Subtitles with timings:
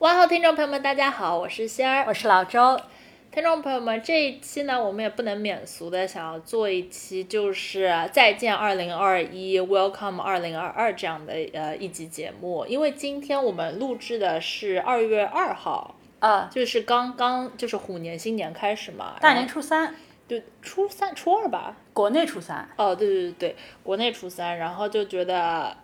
[0.00, 2.80] 问候听众朋友们，大家好，我是仙儿，我是老周。
[3.30, 12.64] 听众朋友们，这一期呢，我们也不能免俗的想要做一期，就是再见二零二一，Welcome 二零二二这样的呃一集节目。
[12.64, 19.94] 因为今天我们录制的是二月二号，啊，就是刚刚就是虎年新年开始嘛，大年初三，
[20.26, 22.66] 就，初三初二吧，国内初三。
[22.76, 25.76] 哦，对对对对，国内初三，然后就觉得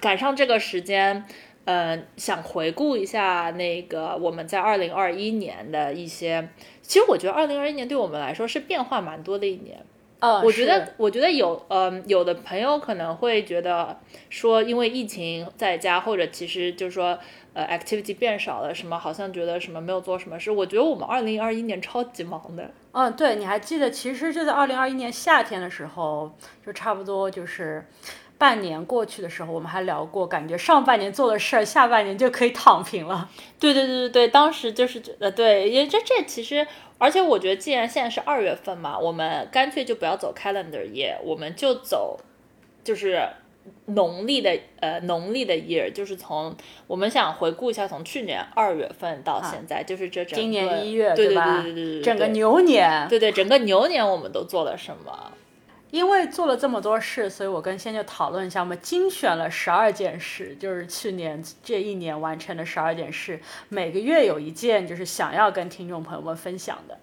[0.00, 1.26] 赶上这个时间。
[1.70, 6.48] 嗯，想回顾一下那个我们在二零二一年的一些，
[6.80, 9.84] 其实我觉得二零二一年对我们来说是变化蛮多的一年。
[10.20, 17.18] 呃，我觉得，我觉得有，嗯，有的朋友可能会觉得说，因为疫情在家，或者其实就是说，
[17.52, 20.50] 呃，activity 变少了，什么好像觉得什么没有做什么事。
[20.50, 22.70] 我觉得我们二零二一年超级忙的。
[22.92, 27.86] 嗯，对，你还记得，其实就在二零二一年夏天的时候，就差不多就是。
[28.38, 33.28] 半年过去的时候，我们还聊过，感觉上半年做的事儿，下半年就可以躺平了。
[33.58, 36.64] 对对对对对，当时就是觉得，对，也这这其实，
[36.98, 42.20] 而且我觉得，既然现在是二月份嘛，我们干脆就不要走 calendar year，我们就走
[42.84, 43.28] 就是
[43.86, 46.54] 农历的呃农历的 year，就是从
[46.86, 51.60] 我们想回顾一下，从去年二月份到现在，就是这整今年一月对吧？
[51.60, 55.32] 对对对对，整个牛年，对对，整个牛年我们都做了什么？
[55.90, 66.98] 因为做了这么多事，所以我跟仙就讨论一下，我们精选了十二件事，就是去年这一年完成的十二件事，每个月有一件，就是想要跟听众朋友们分享的。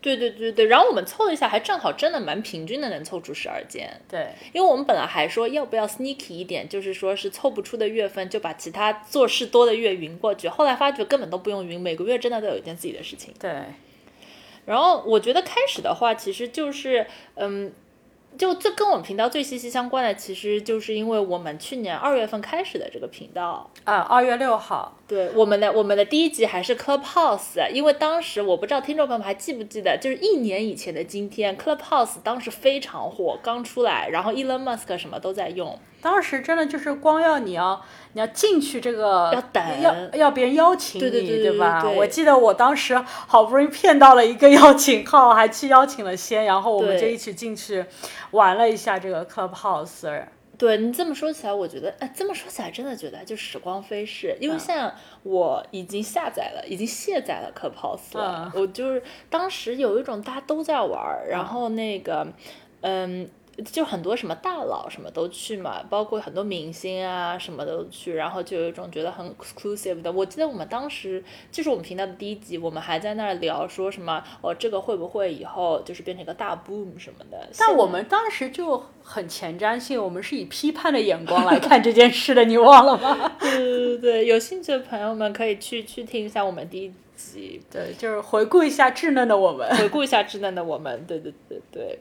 [0.00, 4.00] 对对对对，然后我们凑了一下，还正好真的蛮平均的，能凑出十二件。
[4.08, 13.34] 对，因为我们本来还说要不要 sneaky 一点，就是说是凑不出的月份就把其他做事多的月匀过去，后来发觉根本都不用匀，每个月真的都有一件自己的事情。
[13.40, 13.50] 对，
[14.66, 17.72] 然后我觉得开始的话，其实就是嗯。
[18.36, 35.78] 就这跟我们频道最息息相关的，其实就是因为我们去年二月份开始的这个频道啊，二月六号，对，我们的我们的第一集还是 Clubhouse，因为当时我不知道听众朋友们还记不记得，就是一年以前的今天，Clubhouse 当时非常火，刚出来，然后 Elon Musk 什么都在用。
[36.00, 37.82] 当时真的就是光要你要
[38.12, 41.82] 你要进去这个要等要要别人邀请你对吧？
[41.82, 47.84] 对我记得我当时好不容易骗到了一个邀请号，还去邀请了先，然后我们就一起进去
[48.30, 50.24] 玩了一下这个 Clubhouse。
[50.56, 54.92] 对你这么说起来，我觉得哎，这么说起来真的觉得就时光飞逝，因为现在
[55.24, 58.52] 我已经下载了，已经卸载了 Clubhouse 了。
[58.54, 62.26] 我就是当时有一种大家都在玩，然后那个
[62.82, 63.28] 嗯。
[63.64, 70.12] 就很多什么大佬什么都去嘛，包括很多明星啊什么都去，然后就有一种觉得很 exclusive 的。
[70.12, 77.48] 我记得我们当时就是我们频道的第一集，我们还在那儿聊说什么哦，这个会不会以后就是变成一个大 boom 什么的？
[77.58, 83.32] 但我们当时就很前瞻性，我们是以批判的眼光来看这件事的，你忘了吗？
[83.40, 91.98] 对对对对，有兴趣的朋友们可以去去听一下我们第一集，对，就是回顾一下稚嫩的我们，回顾一下稚嫩的我们，对对对对。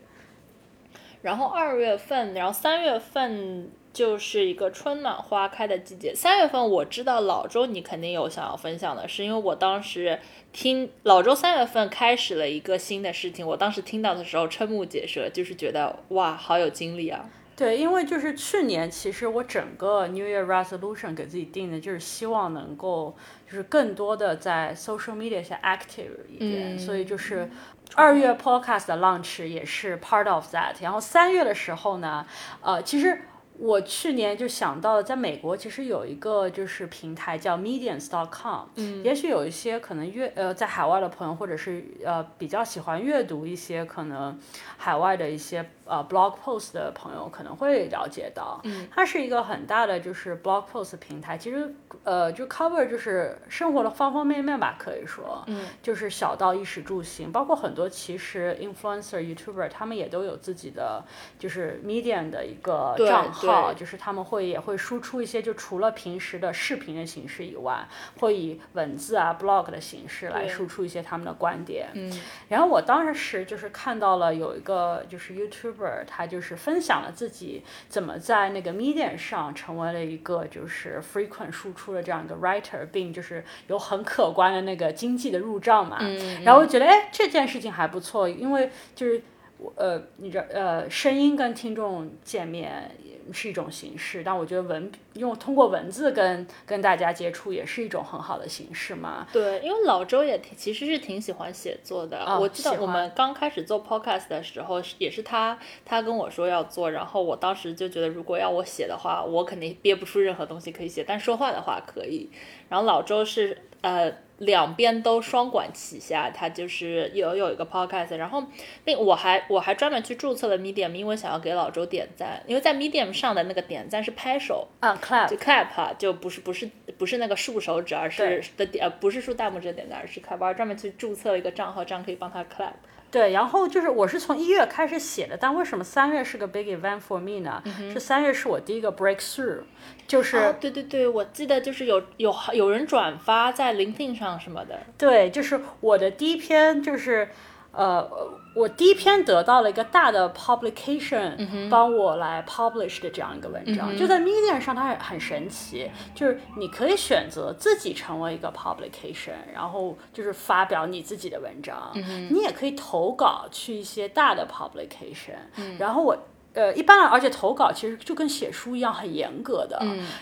[1.28, 6.16] 然后二月份，然后三月份就是一个春暖花开的季节。
[6.16, 10.18] 三月份我知道老周你肯定有想要分享的，是因为我当时
[10.54, 17.30] 听老周三月份开始了一个新的事情，我当时听到的时候瞠目结舌，就是觉得哇，好有精力啊。
[17.58, 27.50] 对，因为就是去年其实我整个 New Year Resolution 给自己定的就是希望能够就是更多的在 social media 下 active 一点，所以就是。
[27.96, 32.26] 二月 podcast 的 launch 也是 part of that，然后三月的时候呢，
[32.62, 33.22] 呃，其实
[33.58, 44.38] 我去年就想到了，在美国其实有一个就是平台叫 Medium.com，嗯，也许有一些可能阅呃在海外的朋友，或者是呃比较喜欢阅读一些可能
[44.78, 45.68] 海外的一些。
[45.90, 51.74] 呃，blog post 的朋友可能会了解到，嗯，它是一个很大的就是 blog post 平台，其实
[52.08, 61.04] 呃就 cover 就是生活的方方面面吧，可以说，嗯，就是小到衣食住行，包括很多其实 influencer、youtuber 他们也都有自己的
[61.38, 67.86] 就是 medium 的一个账号，就是他们会也会输出一些，就除了平时的视频的形式以外，
[68.22, 71.90] 会以文字啊 blog 的形式来输出一些他们的观点。
[71.94, 72.10] 嗯，
[72.48, 85.98] 然后我当时就是看到了有一个就是 YouTuber，他就是分享了自己怎么在那个 Medium 上成为了一个就是 frequent 输出的这样一个 writer，并就是有很可观的那个经济的入账嘛。
[86.00, 89.22] 嗯，然后我觉得哎这件事情还不错，因为就是
[89.58, 92.92] 我呃你这呃声音跟听众见面
[93.34, 99.28] 是一种形式，但我觉得文用通过文字跟跟大家接触也是一种很好的形式嘛。
[99.34, 102.18] 对，因为老周也挺其实是挺喜欢写作的。
[102.20, 112.30] 啊我记得我们刚开始做 podcast 的时候，也是他他跟我说要做，然后我当时就觉得如果要我写的话，我肯定憋不出任何东西可以写，但说话的话可以。
[112.70, 118.44] 然后老周是呃两边都双管齐下，他就是有有一个 podcast，然后
[118.86, 132.74] 另我还我还专门去注册了 Medium，因为想要给老周点赞，因为在 Medium 上的那个点赞是拍手，啊，clap 就 clap 啊，就不是不是不是那个竖手指，而是的点呃不是竖大拇指的点赞，而是 clap，我还专门去注册了一个账号，这样可以帮他 clap。
[133.10, 137.64] 对，然后就是我是从一月开始写的，但为什么三月是个 big event for me 呢？
[137.94, 139.62] 是三月是我第一个 breakthrough，
[140.08, 144.80] 就是、哦，对对对，我记得就是有有有人转发在 LinkedIn 上什么的。
[144.98, 147.30] 对，就是我的第一篇就是。
[147.72, 148.10] 呃，
[148.56, 161.92] 我第一篇得到了一个大的 publication 帮我来 publish 的这样一个文章，就在 Medium 上，它很很神奇，就是你可以选择自己成为一个 publication，然后就是发表你自己的文章，
[162.32, 166.18] 你也可以投稿去一些大的 publication，、然后我。
[166.54, 169.80] 呃，一般，而且投稿其实就跟写书一样，很严格的，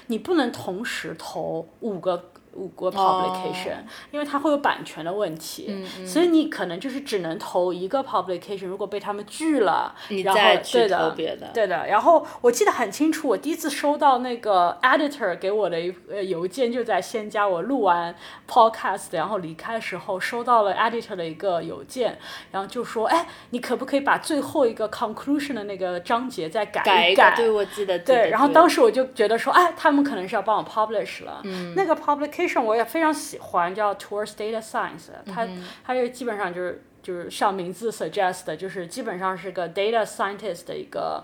[0.07, 2.25] 你不能同时投五个
[2.55, 3.77] 五国 publication，、
[4.11, 11.87] 因为它会有版权的问题，所以你可能就是只能投一个 publication，如果被他们拒了，你再去投别的对的。
[11.87, 18.15] 然后我记得很清楚，我第一次收到那个 editor 给我的一呃邮件，就在先加我录完
[18.47, 22.19] podcast，然后离开的时候收到了 editor 的一个邮件，
[22.51, 27.35] 然后就说，哎，你可不可以把最后一个 conclusion 的那个章节再改改一改？
[27.35, 27.97] 对我记得。
[27.97, 31.39] 对，然后当时时我就觉得说，哎，他们可能是要帮我 publish 了。
[31.45, 35.47] 嗯，那个 publication 我也非常喜欢，叫 Towards Data Science，它、
[35.83, 41.23] 它就基本上就是就是像名字 suggest 的，就是基本上是个 data scientist 的一个。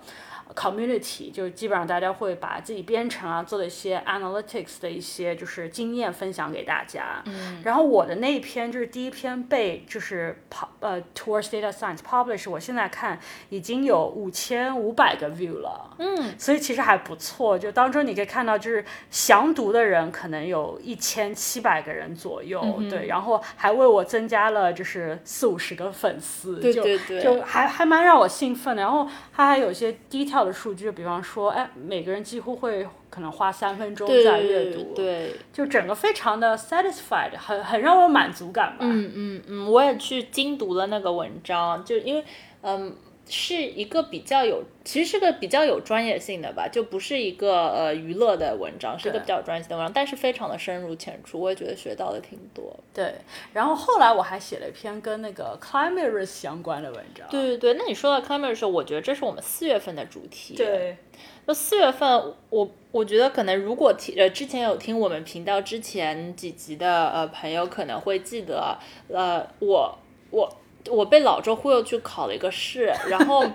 [0.56, 7.22] Community 就是基本上大家会把自己编程啊做的一些 analytics 的一些就是经验分享给大家。
[7.26, 13.20] 嗯，然后我的那一篇就是第一篇被就是 pub 呃 Towards Data Science publish，我现在看
[13.50, 15.96] 已经有五千五百个 view 了。
[15.98, 17.58] 嗯，所以其实还不错。
[17.58, 28.82] 就当中你可以看到，就是详读的人可能有一千七百个人左右，对，然后还为我增加了就是四五十个粉丝，对就对对就还还蛮让我兴奋的。
[28.82, 38.78] 然后它还有一些 detail 的数据，比方说，哎，每个人几乎会可能花三分钟在阅读，对，就整个非常的 satisfied，很很让我满足感吧。
[38.82, 42.24] 嗯嗯嗯，我也去精读了那个文章，就因为
[42.62, 42.96] 嗯。
[43.32, 52.78] 是一个比较有，其实是个比较有专业性的吧，就不是一个呃娱乐的文章，是一个比较有专业性的文章，但是非常的深入浅出，我也觉得学到的挺多。
[52.94, 53.16] 对，
[53.54, 57.26] 然后后来我还写了一篇跟那个 climate risk 相关的文章。
[57.30, 60.54] 对对对，那你说到 climate 的时候，我觉得这是我们四月份的主题。
[60.56, 60.98] 对，
[61.46, 68.78] 那四月份，我我觉得可能如果听呃之前有听我们频道之前几集的呃朋友可能会记得，
[69.08, 69.98] 呃我
[70.32, 70.58] 我
[70.90, 73.46] 我被老周忽悠去考了一个试， 然后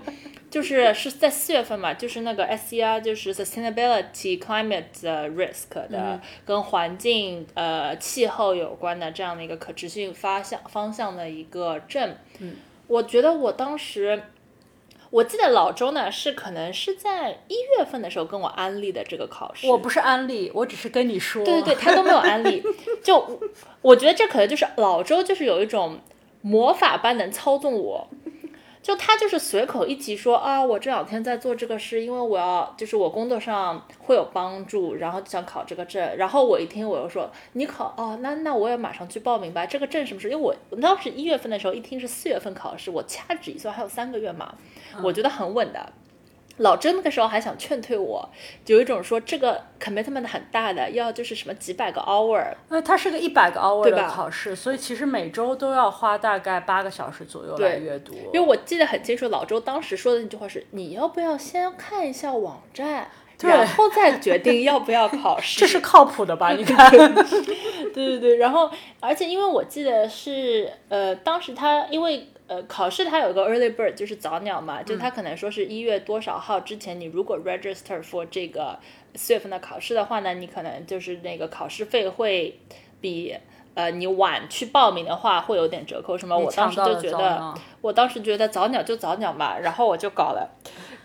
[0.50, 12.14] 就是是在四月份嘛，就是那个 SCR 就是 Sustainability Climate Risk 的、跟环境呃气候有关的这样的一个可持续发向方向的一个证。
[12.38, 14.22] 嗯，我觉得我当时。
[15.10, 21.44] 我记得老周呢是可能是在一月份的时候跟我安利的这个考试，我不是安利，我只是跟你说。
[21.44, 22.60] 对对对，他都没有安利。
[23.04, 23.40] 就
[23.82, 26.00] 我觉得这可能就是老周就是有一种
[26.46, 28.06] 魔法般能操纵我，
[28.80, 36.16] 就他就是随口一提说啊，我这两天在做这个事，因为我要就是我工作上会有帮助，然后就想考这个证。
[36.16, 39.66] 然后我一听我又说你考哦，那那我也马上去报名吧。
[39.66, 40.30] 这个证什么时候？
[40.34, 44.54] 因为我我当时一月份的时候一听是四月份考试，我掐指一算还有三个月嘛，
[45.02, 45.92] 我觉得很稳的。
[46.58, 48.28] 老周那个时候还想劝退我，
[48.66, 58.14] 有一种说这个 commitment 很大的，要就是什么几百个 hour，那，它是个一百个 hour 的考试，所以其实每周都要花大概八个小时左右来阅读。
[58.32, 63.06] 因为我记得很清楚，老周当时说的那句话是：你要不要先看一下网站，
[63.42, 65.60] 然后再决定要不要考 试。
[65.60, 66.52] 这是靠谱的吧？
[66.52, 66.90] 你看，
[67.92, 68.36] 对对对。
[68.36, 68.70] 然后，
[69.00, 78.78] 而且因为我记得是呃，当时他因为呃考试它有个 early bird，就是早鸟嘛，就它可能说是一月多少号之前，你如果 register for 这个
[79.14, 82.58] 四月份的考试的话呢，你可能就是那个考试费会
[83.00, 83.36] 比。
[83.74, 86.34] 呃，你晚去报名的话会有点折扣，什么？
[86.38, 90.48] 我当时就觉得，我当时觉得早鸟就早鸟嘛，然后我就搞了，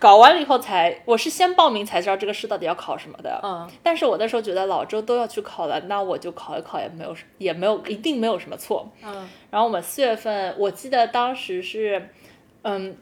[0.02, 3.38] 搞完了以后才，我是先报名才知道这个试到底要考什么的。
[3.44, 3.70] 嗯。
[3.84, 8.90] 但是我那时候觉得老周都要去考了，那我就考一考也没有，也没有一定没有什么错。
[9.04, 9.28] 嗯。
[9.48, 12.08] 然后我们四月份，我记得当时是，
[12.62, 12.96] 嗯，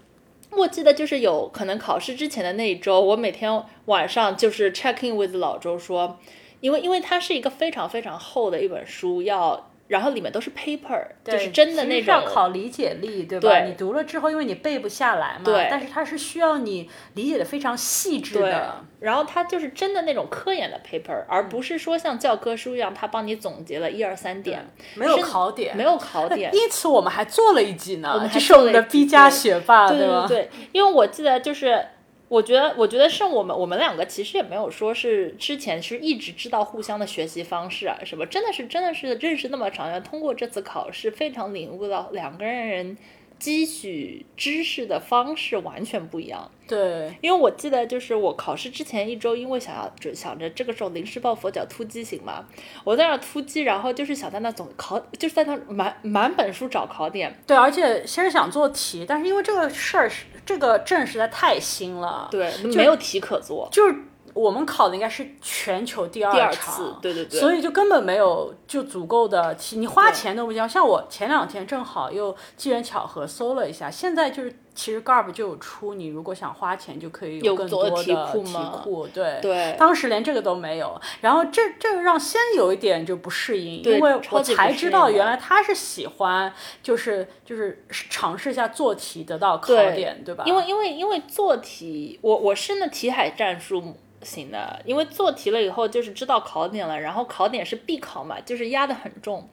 [0.50, 6.18] 我记得就是有可能考试之前的那一周，我每天晚上就是 check in with 老周说。
[6.60, 9.69] 因为，因为它是一个非常非常厚的一本书，要。
[9.90, 13.64] 然后里面都是 paper，就是真的那种要考理解力，对吧？
[13.64, 15.66] 你读了之后，因为你背不下来嘛，对。
[15.68, 18.84] 但是它是需要你理解的非常细致的。
[19.00, 26.50] 然后它就是真的那种科研的 paper，而不是说像教科书一样，它帮你总结了一二三点，没有考点，没有考点。
[26.54, 30.26] 因此我们还做了一集呢，我们是我们的 B 加学霸，对吧？
[30.28, 31.84] 对对，因为我记得就是。
[32.30, 42.96] 我觉得，我觉得是我们，我们两个其实也没有说是之前是一直知道互相的学习方式啊什么，真的是真的是认识那么长，要通过这次考试非常领悟到两个人
[43.40, 46.48] 积蓄知识的方式完全不一样。
[46.68, 52.46] 对，因为我记得就是我考试之前一周，因为想要就想着这个时候临时抱佛脚突击型嘛，
[52.84, 57.36] 我在那突击，然后就是想在那总考，就是在那满满本书找考点。
[57.44, 60.26] 对，而且其实想做题，但是因为这个事儿是。
[60.44, 63.94] 这个证实在太新了，对，没有题可做，就是。
[64.34, 70.66] 我们考的应该是全球第二次，对对对，所以就根本没有就足够的题，你花钱都不交。
[70.66, 79.74] 像我前两天正好又机缘巧合搜了一下，现在就是其实 Garb 就有出，你如果想花钱就可以有更多的题库，对对。
[79.78, 90.44] 当时连这个都没有，然后这这个让先有一点就不适应，因为我才知道原来他是喜欢就是就是尝试一下做题得到考点，对吧？
[90.46, 93.96] 因为因为因为做题，我我是那题海战术。
[94.22, 99.48] 行的，因为做题了以后就是知道考点了，然后考点是必考嘛，就是压得很重，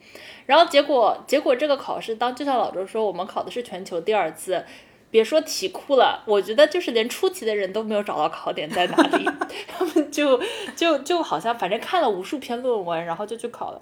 [0.46, 4.64] 然后结果结果这个考试当就像老周说，我们考的是全球第二次，
[5.10, 9.24] 别说题库了，我觉得就是连出题的人都没有找到考点在哪里，
[9.66, 10.38] 他们就
[10.76, 13.80] 就就好像反正看了无数篇论文，然后就去考了，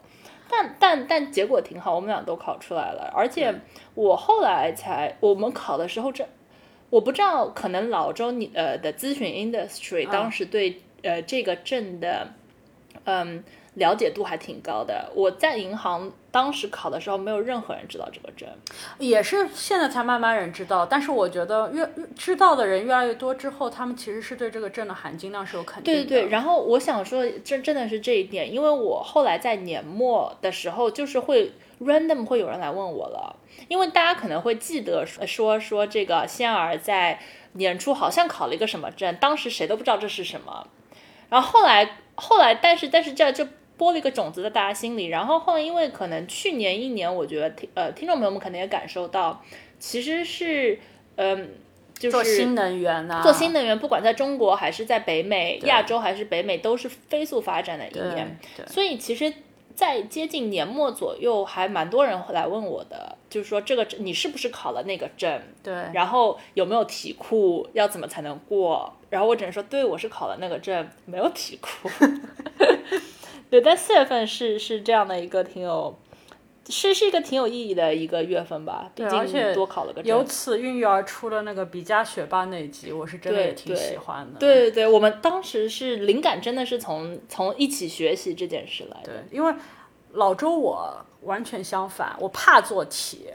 [0.49, 3.53] 但但但结果挺好，我们俩都考出来了，而且
[3.95, 6.29] 我后来才我们考的时候这。
[6.97, 12.29] 我不知道，可能老周你呃的咨询 industry 当时对呃这个证的
[13.05, 15.13] 嗯了解度还挺高的。
[15.15, 18.49] 我在银行当时考的时候，没有任何人知道这个证，
[18.99, 20.87] 也是现在才慢慢人知道。
[20.87, 21.87] 但是我觉得越
[22.17, 26.01] 知道的人越来越多之后，他们其实是对这个证的含金量是有肯定的。
[26.01, 26.31] 对对对。
[26.31, 33.37] 然后我想说，真真的是这一点，因为我后来在年末的时候，就是会 random 会有人来问我了。
[33.69, 37.19] 因为大家可能会记得说说这个仙儿在
[37.53, 40.67] 年初好像考了一个什么证，当时谁都不知道这是什么，
[41.31, 49.43] 然后后来后来，但是但是这就播了一个种子在大家心里，然后后来因为可能去年一年，我觉得听呃听众朋友们可能也感受到，
[49.79, 50.79] 其实是
[51.15, 51.49] 嗯
[51.95, 59.33] 就是做新能源啊，做新能源，不管在中国还是在北美、亚洲还是北美，都是飞速发展的一年，所以其实。
[59.77, 65.41] 在接近年末左右，还蛮多人来问我的，就是说这个你是不是考了那个证？
[65.63, 67.69] 对，然后有没有题库？
[67.75, 68.93] 要怎么才能过？
[69.11, 71.89] 然后我只能说，对我是考了那个证，没有题库。
[73.51, 75.95] 对，但四月份是是这样的一个挺有，
[76.69, 78.91] 是是一个挺有意义的一个月份吧。
[78.95, 80.11] 毕竟多考了个证。
[80.11, 84.39] 由此孕育而出的那个比加学霸那集，我是真的也挺喜欢的。
[84.39, 89.13] 对对对，我们当时是灵感，真的是从从一起学习这件事来的。
[89.13, 89.55] 对，因为。
[90.13, 93.27] 老周，我完全相反，我怕做题，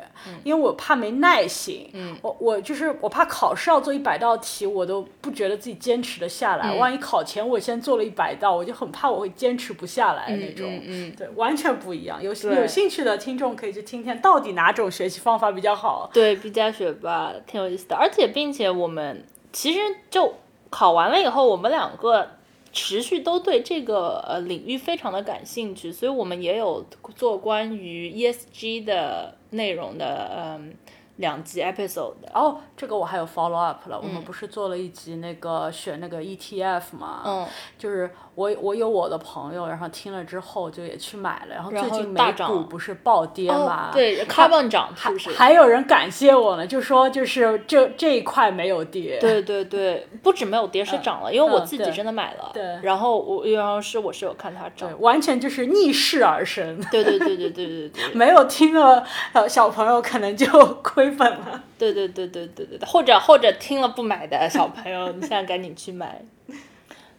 [0.44, 1.90] 因为我怕没耐心。
[1.94, 6.74] 嗯，我我就是我怕考试要做一百道题，我都不觉得自己坚持的下来。
[6.76, 10.68] 万一考前我先做了一百道，我就很怕我会坚持不下来那种。
[10.68, 12.22] 嗯嗯，对，完全不一样。
[12.24, 16.10] 有有兴趣的听众可以去听听，到底哪种学习方法比较好？
[16.14, 20.34] 对毕加学霸挺有意思的，而且并且我们其实就
[20.70, 22.28] 考完了以后，我们两个。
[22.72, 26.86] 持续都对这个呃领域非常的感兴趣，所以我们也有
[27.16, 30.74] 做关于 ESG 的内容的嗯
[31.18, 32.14] 两集 episode。
[32.34, 34.00] 哦，这个我还有 follow up 了。
[34.00, 37.24] 我们不是做了一集那个选那个 ETF 嘛？
[37.26, 37.48] 嗯，
[37.78, 43.90] 就是我我有我的朋友，然后听了之后就也去买了，然后最近美大涨股不是暴跌嘛？
[43.94, 45.30] 对，carbon 涨是不是？
[45.32, 49.18] 还有人感谢我呢，就说就是这这一块没有跌。
[49.20, 52.52] 对对对，不止没有跌，是涨了，因为我自己真的买了。
[52.54, 54.96] 对然后我，然后是我是有看它涨对，。
[54.96, 56.82] 完全就是逆势而生。
[56.90, 60.48] 对对对对对对对 没有听了呃小朋友可能就
[60.82, 61.62] 亏本了。
[61.78, 66.22] 对对对对对对对，或者或者听了不买的小朋友，你现在赶紧去买。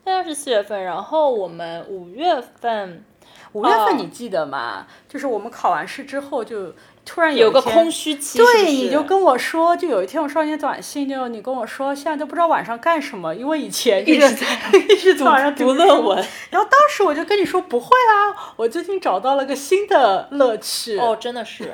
[0.04, 3.04] 现在是四月份，然后我们五月份
[3.52, 4.86] 五月份哦你记得吗？
[5.08, 6.72] 就是我们考完试之后就
[7.04, 16.16] 突然有个空虚期，对，你就跟我说，就有一天我收到你的短信，就你跟我说，现在都不知道晚上干什么，因为以前就 一直在一直在晚上读论文。
[16.50, 20.98] 然后当时我就跟你说不会啊，我最近找到了个新的乐趣。
[20.98, 21.72] 哦，真的是，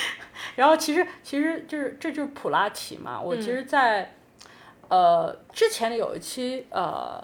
[0.56, 3.20] 然后其实其实就是这就是普拉提嘛。
[3.20, 4.14] 我其实嗯在，
[4.88, 7.22] 呃之前的有一期呃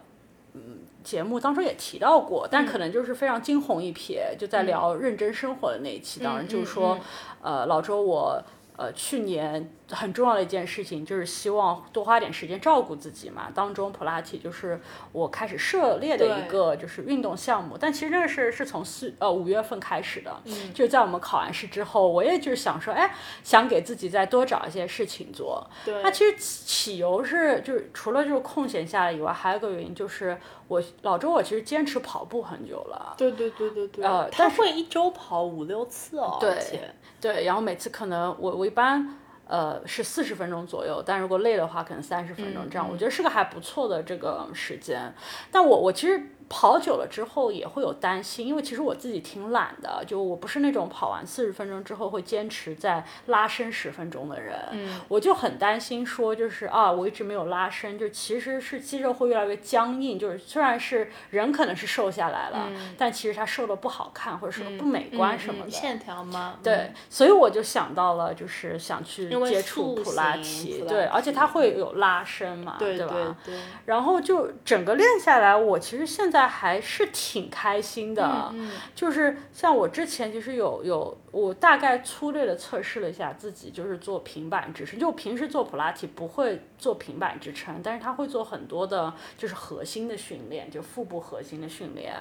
[0.54, 0.60] 嗯
[1.02, 6.98] 节目当中也提到过，但可能就是非常惊鸿一瞥，就在聊认真生活的那一期，当然就是说，
[7.42, 8.42] 呃老周我。
[8.82, 13.48] 呃，去年很重要的一件事情就是希望多花点时间照顾自己嘛。
[13.54, 14.80] 当中普拉提就是
[15.12, 20.42] 我开始涉猎的一个就是运动项目，但其实这个是是从四呃五月份开始的，
[20.74, 25.64] 就在我们考完试之后，我也就是想说，哎，想给自己再多找一些事情做。
[25.84, 30.36] 对那其实起起由是就是除了就是空闲下来以外，还有一个原因就是
[30.66, 33.14] 我老周我其实坚持跑步很久了。
[33.16, 39.14] 对对对对对，呃他会一周跑五六次哦，对而且对，然后每次可能我我一般
[39.46, 45.14] 呃是四十分钟左右，但如果累的话，可能三十分钟这样，我觉得是个还不错的这个时间。
[45.52, 46.20] 但我我其实
[46.54, 54.54] 跑久了之后也会有担心，因为其实我自己挺懒的，就我不是那种跑完四十分钟之后会坚持再拉伸十分钟的人。
[54.72, 65.70] 嗯，我就很担心说，就是啊，我一直没有拉伸，就其实是肌肉会越来越僵硬，就是虽然是人可能是瘦下来了，但其实他瘦的不好看，或者说不美观什么的。
[65.70, 66.56] 嗯线条吗？
[66.62, 73.34] 对，所以我就想到了，就是想去接触普拉提，对，而且提它会有拉伸嘛，对吧？
[73.44, 73.54] 对，
[73.86, 78.50] 然后就整个练下来，我其实现在还是挺开心的。
[78.52, 84.98] 嗯就是像我之前其实有有，我大概粗略的测试了一下自己，就是做平板支撑。
[84.98, 92.14] 就平时做普拉提不会做平板支撑，但是他会做很多的，就是核心的训练，就腹部核心的训练。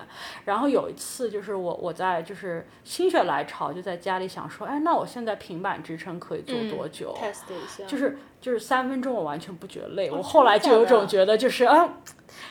[0.45, 10.09] 然后有一次就是我我在就是心血来潮，就在家里想说，哎，那我现在平板支撑可以做多久？test 一下，就是就是三分钟，我完全不觉得累。
[10.09, 11.97] 哦我后来就有种觉得，就是啊，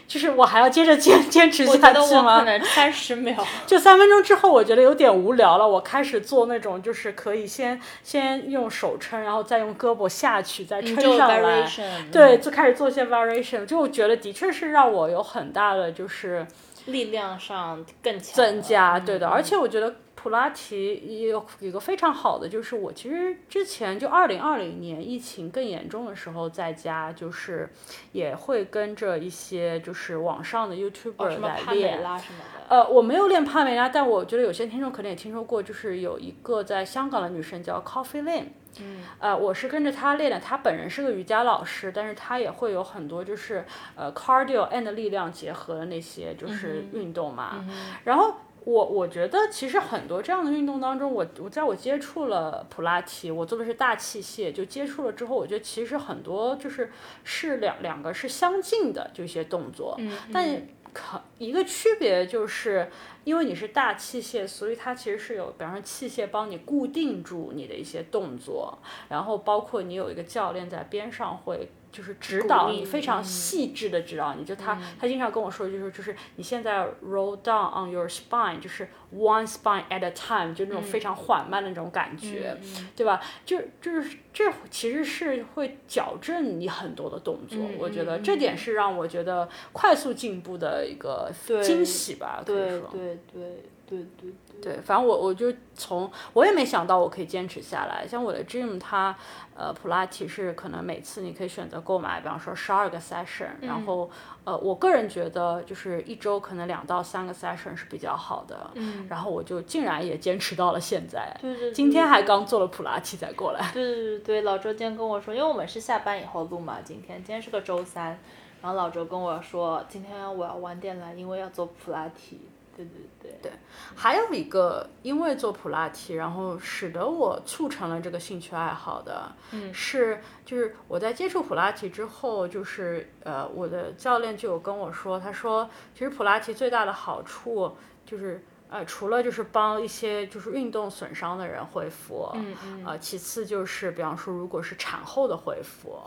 [0.06, 2.44] 就是我还要接着坚坚持下去吗我可？
[2.44, 11.68] 能三十秒，就三分钟之后，我觉得有点无聊了，我开始做那种就是可以先先用手撑，然后再用胳膊下去，再撑上来。
[12.10, 16.46] 对，就开始做一些 variation，就我觉得的确是让我有很大的就是
[16.86, 19.28] 力量上更强增加，对嗯的。
[19.28, 27.70] 而且我觉得普拉提也有一个非常好的，就是我其实之前就二零二零年疫情更严重的时候，在家就是
[28.12, 32.02] 也会跟着一些就是网上的哦 YouTuber 什么来帕梅练。
[32.02, 38.44] 拉什么的，呃，我没有练帕梅拉，但我觉得有些听众可能也听说过，就是有一个在香港的女生叫 Coffee Lin，
[38.78, 43.64] 嗯，呃，我是跟着她练的，她本人是个瑜伽老师，但是她也会有很多就是
[43.96, 47.64] 呃 cardio and 力量结合的那些就是运动嘛，
[48.04, 48.34] 然后。
[48.64, 56.92] 我我觉得其实很多这样的运动当中，我我在我接触了普拉提，我做的是大器械，就接触了之后，我觉得其实很多就是
[57.24, 62.90] 是两两个是相近的，就一些动作，嗯但可一个区别就是，
[63.24, 71.70] 因为你是大器械，所以它其实是有，比方说器械帮你固定住你的一些动作，然后包括你有一个教练在边上会。
[71.92, 74.44] 就是指导你，非常嗯细致的指导你。
[74.44, 82.56] 就他，他经常跟我说，就是就是你现在 roll down on your spine，就是 one spine at a time，就那种非常缓慢的那种感觉，
[82.94, 83.20] 对吧？
[83.44, 91.30] 就就是这其实是会矫正你很多的动作，我觉得这点是让我觉得快速进步的一个
[91.62, 92.88] 惊喜吧，可以说。
[92.92, 98.06] 对对对对对对，反正我我就从我也没想到我可以坚持下来。
[98.06, 99.16] 像我的 gym，它
[99.56, 104.08] 呃普拉提是可能每次你可以选择购买，比方说十二个 session，、然后
[104.44, 108.70] 呃我个人觉得就是一周可能两到三个 session 是比较好的。
[108.74, 111.36] 嗯，然后我就竟然也坚持到了现在。
[111.40, 113.70] 对对，今天还刚做了普拉提才过来。
[113.72, 118.18] 对对对对，老周今天跟我说，因为我们是下班以后录嘛，今天今天是个周三，
[118.62, 122.38] 然后老周跟我说，今天我要晚点来，因为要做普拉提。
[122.76, 123.52] 对对对对。
[123.94, 138.44] 还有一个，因为做普拉提，然后使得我促成了这个兴趣爱好的，嗯，是就是我在接触普拉提之后，就是呃，我的教练就有跟我说，他说其实普拉提最大的好处就是。
[138.70, 145.98] 呃，除了就是帮一些就是运动损伤的人恢复，嗯嗯，呃，其次就是比方说如果是产后的恢复，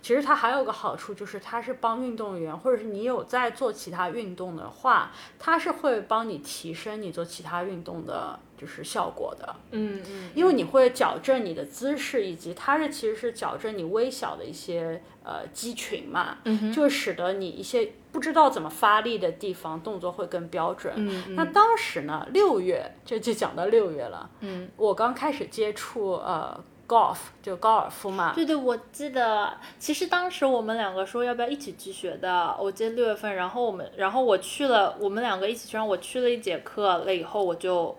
[0.00, 8.38] 其实它还有个好处就是它是帮运动员，或者是你有在做其他运动的话，它是会帮你提升你做其他运动的。
[8.62, 20.94] 就是效果的，嗯嗯，因为你会矫正你的姿势，以及它是其实是矫正你微小的一些呃肌群嘛，嗯就使得你一些不知道怎么发力的地方动作会更标准。
[20.96, 37.96] 嗯那当时呢，六月这就讲到六月了，嗯，我刚开始接触呃 golf 就高尔夫嘛，对对，我记得其实当时我们两个说要不要一起去学的，我记得六月份，然后我们然后我去了，我们两个一起去，然后我去了一节课了以后我就。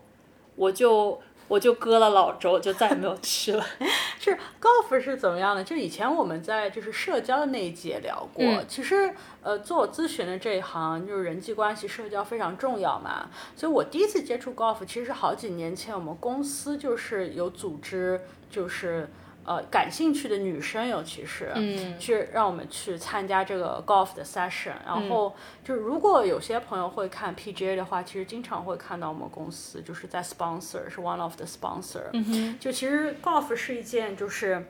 [0.56, 3.66] 我就我就割了老周，就再也没有去了。
[4.20, 5.64] 是 golf 是怎么样的？
[5.64, 8.46] 就以前我们在就是社交的那一节聊过。
[8.68, 13.30] 其实呃，做我咨询的这一行，就是人际关系、社交非常重要嘛。
[13.56, 19.10] 所以我第一次接触 golf，其实是好几年前，我们公司就是有组织，就是。
[19.46, 34.66] 呃，感兴趣的女生尤其是，嗯，去让我们去参加这个 golf 的 session，然后就是如果有些朋友会看 PGA 的话，其实经常会看到我们公司就是在 sponsor，是 one of the sponsor，嗯就其实 golf 是一件就是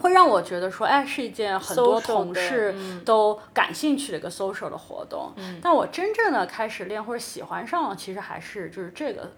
[0.00, 9.30] 会让我觉得说，哎，是一件很多同事都感兴趣的一个 social 的活动，嗯，但我真正的开始练或者喜欢上，其实还是就是这个。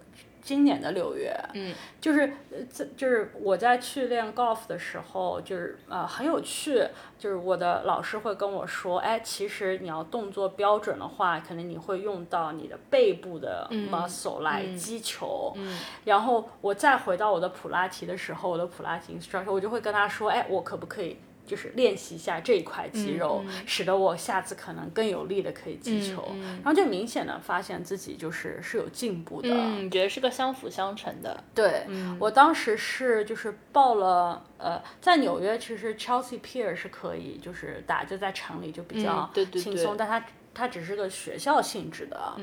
[0.42, 2.32] 今年的六月，嗯，就是
[2.70, 6.84] 这就是我在去练 golf 的时候，就是呃很有趣，
[7.16, 21.16] 就是我的老师会跟我说，哎，其实你要动作标准的话，可能你会用到你的背部的 muscle 来击球，嗯，然后我再回到我的普拉提的时候，我的普拉提 instructor 我就会跟他说，哎，我可不可以？
[21.46, 31.42] 就是练习一下这一块肌肉，使得我下次可能更有力的可以击球，然后就明显的发现自己就是是有进步的，嗯，觉得是个相辅相成的。
[31.54, 31.86] 对，
[32.18, 40.24] 我当时是就是报了，呃，在纽约其实 Chelsea Pier 是可以，就是打就在城里就比较轻松，但它。
[40.54, 42.34] 它只是个学校性质的，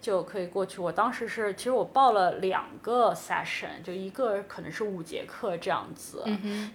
[0.00, 0.80] 就可以过去。
[0.80, 6.24] 我当时是，其实我报了两个 session，就一个可能是五节课这样子。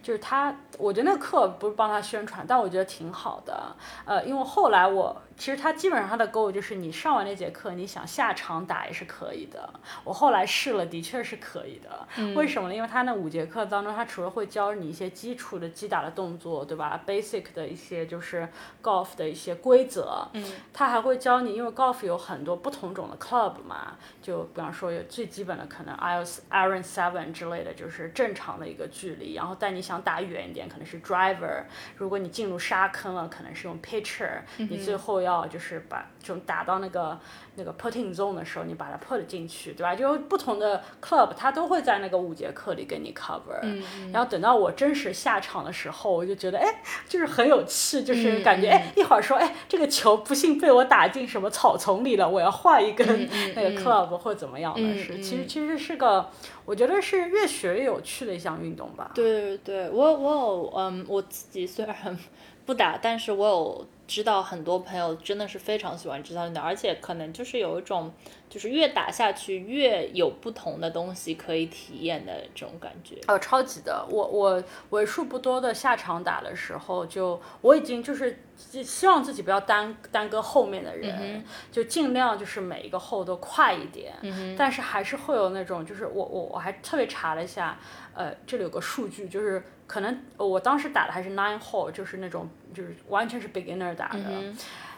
[0.01, 3.75] 就是他，我觉得那个课不是帮他宣传，但我觉得挺好的。
[4.05, 5.21] 呃，因为后来我。
[5.35, 9.67] 其实他基本上他的 goal 就是你上完那节课，你想下场打也是可以的。
[10.03, 12.07] 我后来试了，的确是可以的。
[12.35, 12.75] 为什么呢？
[12.75, 18.47] 因为他那五节课当中，他除了会教你一些基础的击打的动作，对吧？basic 的一些就是
[18.83, 20.23] golf 的一些规则。
[20.33, 20.45] 嗯。
[20.71, 29.35] 他还会教你，因为 golf 有很多不同种的 club 嘛，就比方说有最基本的可能 iron seven 之类的，就是正常的一个距离。
[29.35, 31.63] 然后但你想打远一点，可能是 driver。
[31.95, 34.41] 如果你进入沙坑了，可能是用 pitcher。
[34.57, 35.13] 你最后。
[35.23, 37.19] 要就是把就打到那个
[37.55, 39.93] 那个 putting zone 的时候，你把它 put 进去，对吧？
[39.93, 43.59] 就不同的 club，它都会在那个五节课里给你 cover。
[43.61, 43.83] 嗯
[44.13, 53.05] 然后等到我真实下场的时候，我就觉得，哎，就是很有趣，就是感觉，哎，一会儿说，哎，这个球不幸被我打进什么草丛里了，我要换一根
[53.53, 56.29] 那个 club 或怎么样的是，其实其实是个，
[56.65, 59.11] 我觉得是越学越有趣的一项运动吧。
[59.13, 62.17] 对对对，我我有嗯，我自己虽然
[62.65, 63.85] 不打，但是我有。
[64.07, 68.13] 知道很多朋友真的是非常喜欢这项运动，而且可能就是有一种，
[68.53, 73.15] 就是越打下去越有不同的东西可以体验的这种感觉。
[73.27, 74.05] 哦，超级的！
[74.07, 84.13] 我我为数不多的下场打的时候，就我已经就是希望自己不要耽耽搁后面的人，就尽量就是每一个后都快一点。
[84.55, 87.79] 但是还是会有那种，就是我我我还特别查了一下，
[88.13, 92.47] 呃，这里有个数据，就是可能我当时打的还是 nine hole，就是那种。
[92.73, 94.19] 就是完全是 beginner 打的，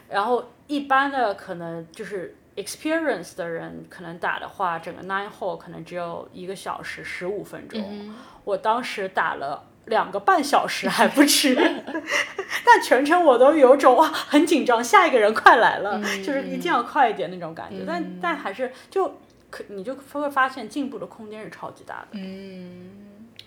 [0.08, 8.14] 然后一般的可能就是 experience 的人可能打的话，整个 nine hole 可能只有一个小时十五分钟。
[8.44, 11.54] 我当时打了两个半小时还不止，
[12.64, 17.84] 但全程我都有种哇很紧张，下一个人快来了，就是一定要快一点那种感觉。
[17.86, 19.18] 但但还是就
[19.50, 22.08] 可你就会发现进步的空间是超级大的。
[22.12, 22.90] 嗯。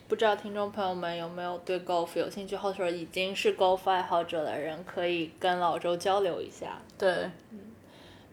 [0.08, 6.80] 不知道听众朋友们有没有对 golf 有兴趣，或者说已经是 golf 爱好者的人，可以跟老周交流一下。
[6.98, 7.60] 对，嗯。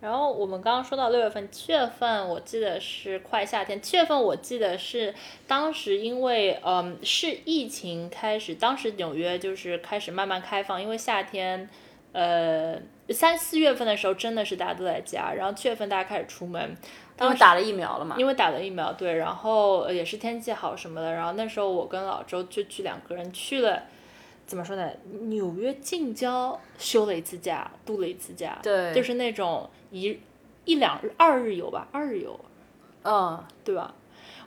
[0.07, 3.83] 然后我们刚刚说到六月份、七月份，我记得是快夏天。
[3.83, 5.13] 七月份我记得是
[5.49, 11.69] 当时因为嗯是疫情开始，当时纽约就是开始慢慢开放，因为夏天
[12.13, 12.79] 呃
[13.11, 16.77] 三四月份的时候真的是大家都在家，然后七月份大家开始出门，
[17.21, 18.15] 因为打了疫苗了嘛。
[18.17, 23.83] 因为打了疫苗，对，然后也是天气好什么的，然后那时候我跟老周就去两个人去了，
[24.47, 24.89] 怎么说呢？
[25.29, 30.19] 纽约近郊休了一次假，度了一次假，对，就是那种一
[30.65, 32.39] 一两日二日游吧，二日游，
[33.03, 33.95] 嗯，对吧？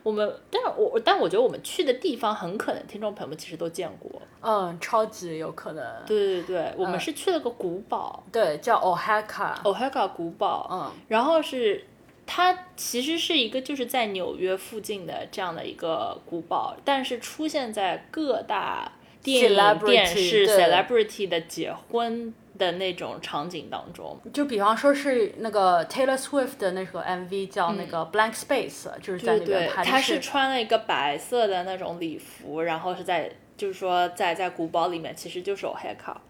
[0.02, 4.10] 我们，但是我但我觉得我们去的地方很可能听众朋友们其实都见过，
[4.40, 5.84] 嗯，超级有可能。
[6.06, 11.84] 对对对，我们是去了个古堡，对，叫 Oaxaca，Oaxaca 古堡，嗯，然后是
[12.24, 18.90] 它其实是一个就是在纽约附近的这样的一个古堡，但是出现在各大
[19.22, 22.34] 电影、电视 celebrity 的结婚。
[22.58, 29.90] 的那种场景当中，就比方说是那个 Taylor Swift 的那个 MV 叫那个 Blank Space，就是在那边拍的。
[29.90, 36.20] 他是穿了一个白色的那种礼服，然后是在就是说在在古堡里面，其实就是有黑卡。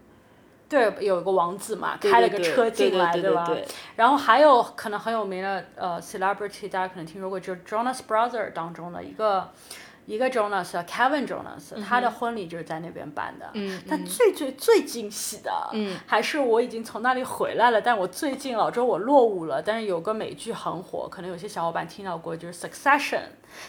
[0.69, 3.51] 对，有一个王子嘛，开了个车进来，对吧？
[3.97, 9.51] 然后还有可能很有名的呃 celebrity，大家可能听说过，就是 Jonas Brothers 当中的一个。
[10.11, 13.49] 一个 Jonas，Kevin Jonas，他的婚礼就是在那边办的。
[13.53, 13.81] 嗯。
[13.89, 17.81] 但最最最惊喜的，嗯，还是我已经从那里回来了。
[17.81, 19.61] 但我最近老周我落伍了。
[19.61, 23.21] 但是有个美剧很火，可能有些小伙伴听到过，就是 Succession，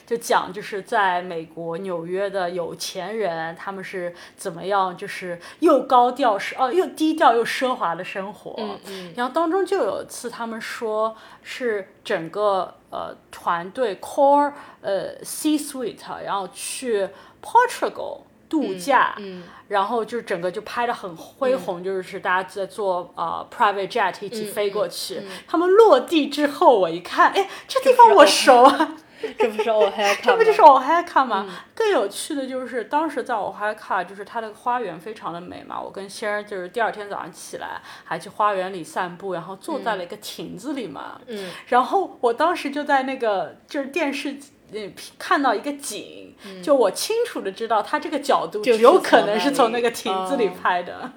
[0.04, 8.56] 就讲就是在美国纽约的有钱人，他们是怎么样，就是又高调是哦，又低调又奢华的生活。
[8.58, 9.12] 嗯嗯。
[9.16, 12.74] 然后当中就有一次，他们说是整个。
[12.92, 14.52] 呃，团队 core
[14.82, 17.08] 呃 C suite，然后去
[17.42, 19.16] Portugal 度假，
[19.68, 25.22] 然后就整个就拍的很恢宏，就是大家在坐呃 private jet 一起飞过去。
[25.48, 28.96] 他们落地之后，我一看，哎，这地方我熟啊。
[29.38, 31.46] 这不是 Oaxaca 这不就是 Oaxaca 吗？
[31.74, 35.80] 更有趣的就是，当时在 Oaxaca，就是它的花园非常的美嘛。
[35.80, 41.20] 我跟仙儿就是第二天早上起来，还去花园里散步，然后坐在了一个亭子里嘛。
[41.26, 41.50] 嗯。
[41.68, 44.36] 然后我当时就在那个就是电视
[44.72, 51.12] 嗯看到一个景，就我清楚的知道，它这个角度只有可能是从那个亭子里拍的。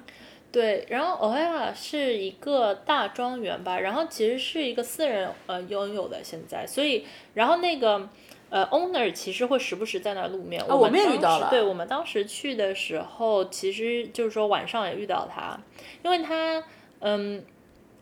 [0.56, 8.08] 对，然后 Oaxaca 是一个大庄园吧，然后其实是一个私人呃拥有的现在，所以然后那个
[8.48, 10.66] 呃 owner 其实会时不时在那露面。
[10.66, 11.50] 我们也遇到了。
[11.50, 15.60] 对，我们当时去的时候，其实就是说晚上也遇到他，
[16.02, 16.64] 因为他
[17.00, 17.44] 嗯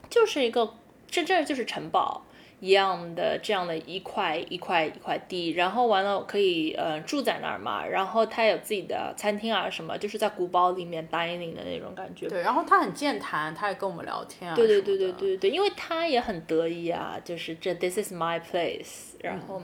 [0.08, 0.74] 就是一个
[1.08, 2.23] 这这就是城堡。
[2.64, 12.26] 一样的这样的一块一块一块地，然后完了可以呃住在那儿嘛，然后他有自己的餐厅啊什么，就是在古堡里面 dining 的那种感觉。
[12.26, 14.56] 对，然后他很健谈，他也跟我们聊天啊。
[14.56, 19.60] 对对对对对对，因为他也很得意啊，就是这 this is my place，然后。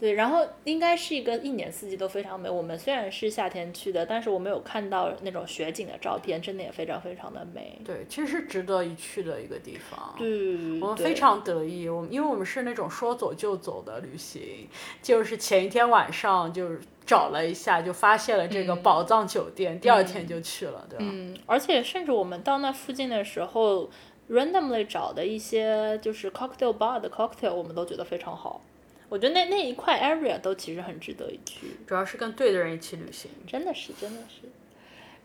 [0.00, 2.48] 对，然后应该是一个一年四季都非常美。
[2.48, 7.78] 我们虽然是夏天去的，但是我们有看到那种雪景的照片，真的也非常非常的美。
[7.84, 10.14] 对，其实是值得一去的一个地方。
[10.16, 14.66] 对，我们非常得意，我们因为我们是那种说走就走的旅行，
[15.02, 21.04] 就是前一天晚上就是找了一下，就发现了这个宝藏酒店，第二天就去了，对吧？
[21.06, 23.90] 嗯，而且甚至我们到那附近的时候
[24.30, 28.62] ，randomly 找的一些就是 cocktail bar 的 cocktail，我们都觉得非常好。
[29.10, 34.48] 我觉得那那一块 area 都其实很值得一去，主要是跟对的人一起旅行，真的是真的是。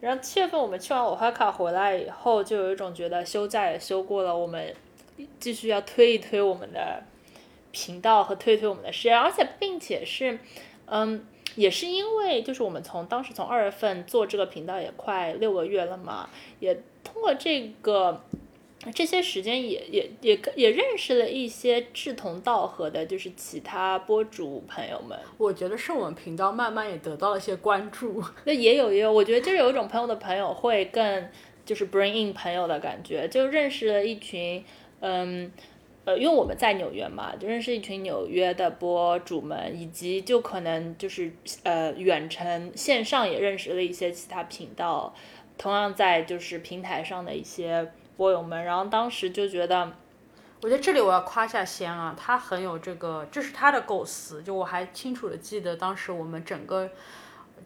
[0.01, 4.75] 然后七月份我们去完欧哈卡回来以后，就有一种觉得休假也休过了，我们
[5.39, 7.03] 继续要推一推我们的
[7.71, 10.39] 频道和推一推我们的事业，而且并且是，
[10.87, 16.27] 嗯，也是因为就是我们从当时从二月份做这个频道也快六个月了嘛，
[16.59, 18.23] 也通过这个。
[18.93, 25.17] 这些时间也也也也认识了一些志同道合的，就是其他博主朋友们。
[25.37, 28.23] 我觉得是我们频道慢慢也得到了一些关注。
[28.45, 31.27] 那也有也有，我觉得就是有一种朋友的朋友会更
[31.65, 34.63] 就是 bring in 朋友的感觉，就认识了一群，
[34.99, 35.51] 嗯
[36.05, 41.31] 呃，因为我们在纽约嘛，就认识一群纽约的博主们，以及就可能就是
[41.63, 45.15] 呃远程线上也认识了一些其他频道，
[45.57, 47.91] 同样在就是平台上的一些。
[48.17, 49.91] 博友们，然后当时就觉得，
[50.62, 54.41] 我觉得这里我要夸下仙啊，他很有这个，这是他的构思。
[54.43, 56.89] 就我还清楚的记得，当时我们整个。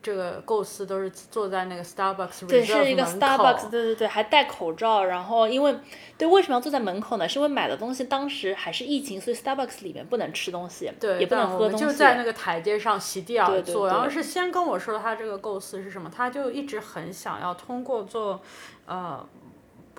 [0.02, 5.04] 这个构思都是坐在那个 Starbucks 对，是一个 Starbucks，对对对，还戴口罩。
[5.04, 5.76] 然后因为
[6.18, 7.28] 对，为什么要坐在门口呢？
[7.28, 11.86] 是因为买的东西当时还是疫情，所以 Starbucks 里面不能吃东西，对，也不能喝东西。
[11.86, 13.88] 就在那个台阶上席地而坐。
[13.88, 18.40] 然后是先跟我说他这个构思是什么，他就一直很想要通过做
[18.86, 19.28] 呃。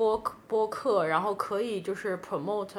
[0.01, 0.17] 播
[0.49, 2.71] 播客，然后可以就是 promote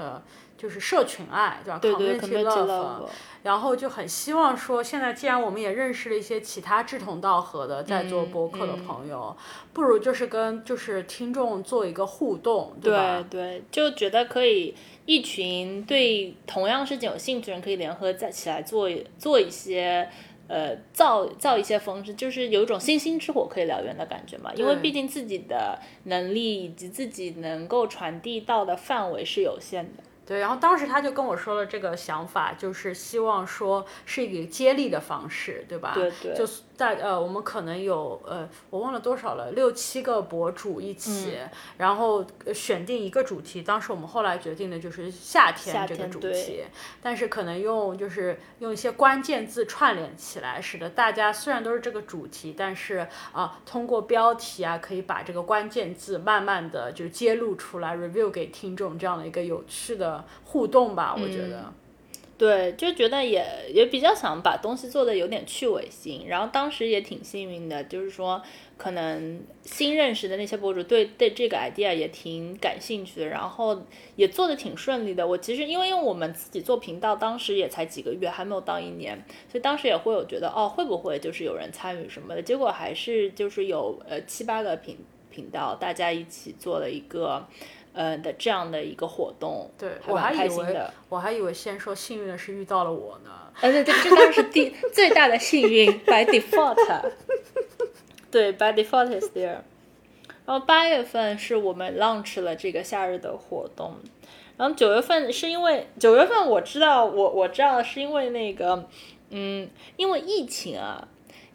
[0.58, 1.78] 就是社群爱，对吧？
[1.80, 3.06] 对对 community love，
[3.44, 9.38] 然后就很希望说，现在既然我们也认识了一些其他志同道合的在做播客的朋友，
[9.72, 13.24] 不如就是跟就是听众做一个互动，对吧？
[13.30, 14.74] 对，就觉得可以
[15.06, 20.10] 一群对同样事情有兴趣的人可以联合在起来做做一些。
[20.52, 24.52] 呃，造造一些风声，就是有一种星星之火可以燎原的感觉嘛。
[24.54, 30.04] 因为毕竟自己的能力以及自己能够传递到的范围是有限的。
[30.26, 35.94] 对，然后当时他就跟我说了这个想法，就是希望说是一个接力的方式，对吧？
[35.94, 36.34] 对对。
[36.36, 36.46] 就
[36.82, 41.38] 在呃，我们可能有呃，我忘了多少了，六七个博主一起，
[41.78, 43.62] 然后选定一个主题。
[43.62, 46.63] 当时我们后来决定的就是夏天这个主题，
[47.00, 60.26] 但是可能用就是用一些关键字串联起来，使得大家虽然都是这个主题，但是啊，通过标题啊，可以把这个关键字慢慢的就揭露出来，review 给听众这样的一个有趣的。
[60.46, 61.72] 互动吧，我觉得，
[62.41, 68.41] 对，就觉得也也比较想把东西做的有点趣味性，然后当时也挺幸运的，就是说
[68.77, 75.27] 可能新认识的那些博主对对这个 idea 也挺感兴趣的，然后也做的挺顺利的。
[75.27, 84.97] 我其实因为因为我们自己做频道，当时也才几个月，还没有到一年，所以当时也会有觉得哦，会不会就是有人参与什么的，结果还是就是有呃七八个频
[85.30, 87.47] 频道，大家一起做了一个。
[87.93, 96.77] 呃的这样的一个活动，对我还以为我还以为先说幸运的是遇到了我呢，呃对对，这当然是第 最大的幸运，by default，
[98.32, 99.60] 对，by default is there。
[100.45, 103.95] 然后八月份是我们 launch 了这个夏日的活动，
[104.58, 108.88] 然后九月份是因为九月份我知道我我知道是因为那个
[109.30, 111.08] 嗯，因为疫情啊，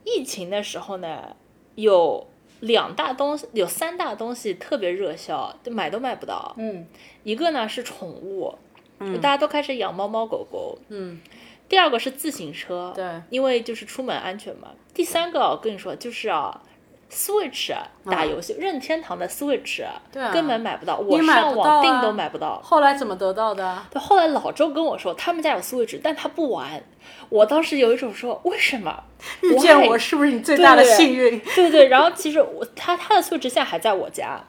[0.04, 1.34] 疫情的时候呢
[1.74, 2.26] 有。
[2.66, 6.54] 两大东西有三大东西特别热销，就买都买不到。
[6.58, 6.86] 嗯，
[7.22, 8.54] 一个呢是宠物，
[8.98, 10.78] 嗯，大家都开始养猫猫狗狗。
[10.88, 11.20] 嗯，
[11.68, 14.68] 第二个是自行车，对，因为就是出门安全嘛。
[14.92, 16.62] 第三个我跟你说就是啊。
[17.10, 17.72] Switch
[18.04, 19.84] 打游戏，任天堂的 Switch
[20.32, 22.60] 根本买不到，我上网订都买不到。
[22.62, 23.78] 后来怎么得到的？
[23.90, 26.82] 对，后来老周跟我说，他们家有 Switch，但他不玩。
[27.28, 29.04] 我当时有一种说，为什么？
[29.42, 31.40] 遇见我是不是你最大的幸运？
[31.54, 31.88] 对对。
[31.88, 34.42] 然后其实我他他的 Switch 现在还在我家，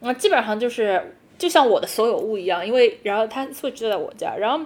[0.00, 4.64] 那基本上就是就像我的所有物一样，因为然后他 Switch 就在我家，然后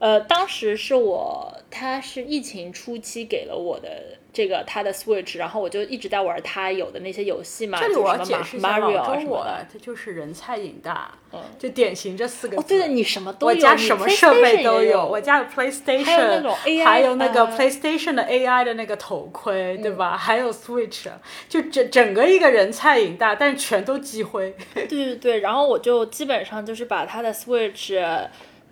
[0.00, 4.18] 呃，当时是我他是疫情初期给了我的。
[4.32, 11.10] 这个他的 Switch，然后我就一直在玩他有的那些游戏嘛，这里我要解释一下，老中我他就是人菜瘾大，
[11.58, 12.62] 就典型这四个字。
[12.62, 20.16] 哦，对的，你什么都有，我家什么设备都有，我家有 PlayStation，还有那种 AI，还有那个 PlayStation 的 AI 的那个头盔，对吧？
[20.16, 21.08] 还有 Switch，
[21.48, 24.54] 就整整个一个人菜瘾大，但是全都积灰。
[24.72, 28.00] 对对对，然后我就基本上就是把他的 Switch，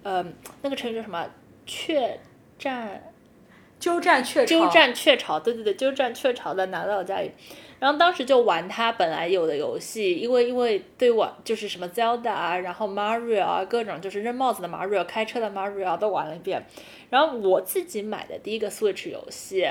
[0.09, 0.25] 呃，
[0.63, 1.27] 那个成语叫什么？
[1.67, 2.19] 确
[2.59, 3.13] 战。
[3.79, 7.31] 鸠占鹊巢，鸠占鹊巢，对对对，鸠占鹊巢的拿到家里，
[7.79, 16.67] 然后当时就玩他本来有的游戏，因为因为对我就是什么 Zelda 啊，然后 Mario 啊，各种就是扔帽子的 Mario，开车的 Mario 都玩了一遍。
[17.09, 19.65] 然后我自己买的第一个 Switch 游戏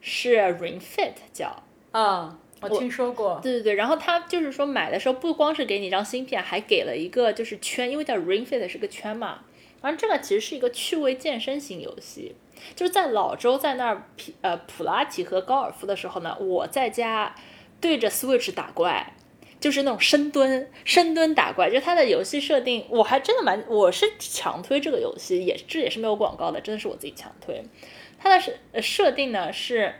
[0.00, 3.40] 是 Ring Fit，叫啊，我听说过。
[3.42, 9.40] 对对对，然后他就是说买的时候不光是给你一张芯片，还给了一个就是圈，因为叫 Ring Fit 是个圈嘛。
[9.80, 12.34] 反正这个其实是一个趣味健身型游戏。
[12.76, 14.06] 就是在老周在那儿
[14.42, 17.34] 呃普拉提和高尔夫的时候呢，我在家
[17.80, 19.14] 对着 Switch 打怪，
[19.58, 21.70] 就是那种深蹲深蹲打怪。
[21.70, 27.64] 就它的游戏设定，我还真的蛮我是强推这个游戏，也这也是没有广告的，真的是我自己强推。
[28.18, 29.94] 它的设设定呢是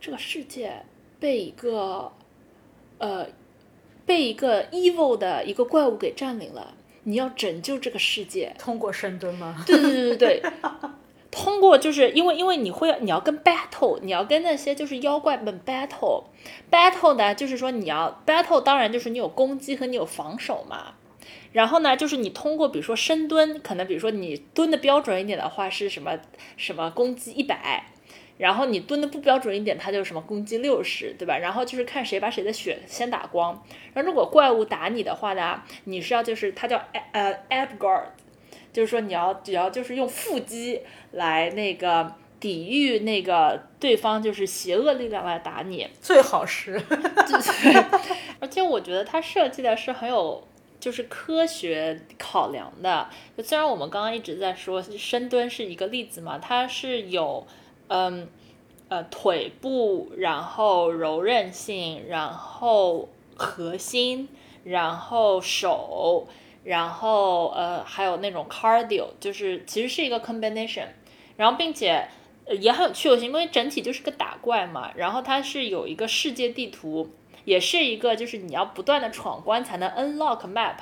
[0.00, 0.84] 这个世界
[1.18, 2.12] 被一个
[2.98, 3.26] 呃
[4.06, 6.76] 被一个 evil 的一个怪物给占领了。
[7.04, 9.64] 你要拯救这个世界，通过深蹲吗？
[9.66, 10.52] 对对对对对，
[11.30, 20.94] 通过就是因为因为你会你要跟 battle，你要跟那些就是妖怪们 battle，battle 呢就是说你要 battle，当然就是你有攻击和你有防守嘛。
[21.52, 26.18] 然后呢，就是你通过比如说深蹲，可能比如说你蹲的标准一点的话是什么
[26.56, 27.91] 什么攻击一百。
[28.42, 31.38] 然后你蹲的不标准一点，它就什么攻击六十，对吧？
[31.38, 33.62] 然后就是看谁把谁的血先打光。
[33.94, 38.06] 然后如果怪物打你的话呢，你是要就是它叫呃 ab guard，
[38.72, 40.80] 就是说你要只要就是用腹肌
[41.12, 46.82] 来那个抵御那个对方就是邪恶力量来打你，最好是。
[48.40, 50.42] 而且我觉得它设计的是很有
[50.80, 53.08] 就是科学考量的。
[53.38, 57.46] 就虽然我们刚刚一直在说深蹲是一个例子嘛，它是有。
[57.94, 58.26] 嗯，
[58.88, 64.30] 呃，腿部，然后柔韧性，然后核心，
[64.64, 66.26] 然后手，
[66.64, 70.86] 然后呃还有那种 cardio，就是其实是一个 combination，
[71.36, 72.08] 然后并且
[72.58, 77.10] 也很有趣有因为整体就是个打怪嘛，然后它是有一个世界地图，
[77.44, 80.78] 也是一个就是你要不断的闯关才能 unlock map，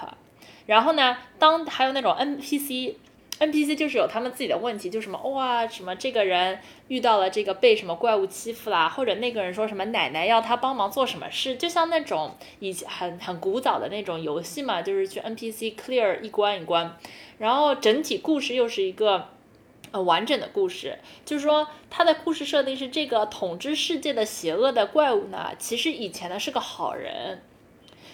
[0.67, 2.95] 然后呢，当还有那种 NPC。
[3.41, 16.95] NPC 就是有他们自己的问题，就什么哇，什么这个人遇到了这个被什么怪物欺负啦，或者那个人说什么奶奶要他帮忙做什么事，就像那种以前很很古早的那种游戏嘛，就是去 NPC clear 一关一关，
[17.39, 19.29] 然后整体故事又是一个
[19.91, 27.41] 呃完整的故事，就是说它的故事设定是这个统治世界的邪恶的怪物呢，其实以前呢是个好人，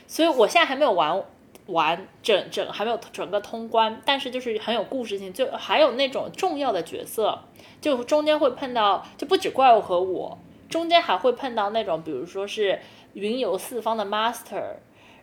[0.06, 1.24] 所以我现在还没有玩。
[1.66, 7.40] 完整整还没有整个通关，但是就是很有故事性，就还有那种重要的角色，
[7.80, 10.38] 就中间会碰到，就不止怪物和我，
[10.68, 12.78] 中间还会碰到那种，比如说是
[13.14, 14.76] 云游四方的 master，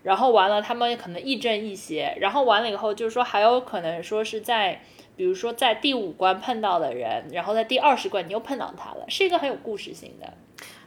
[0.03, 4.81] 然后完了他们可能亦正亦邪，然后完了以后就是说还有可能说是在，
[5.15, 10.33] 比如说在第五关碰到的人，然后在第二十关你又碰到他了，是一个很有故事性的。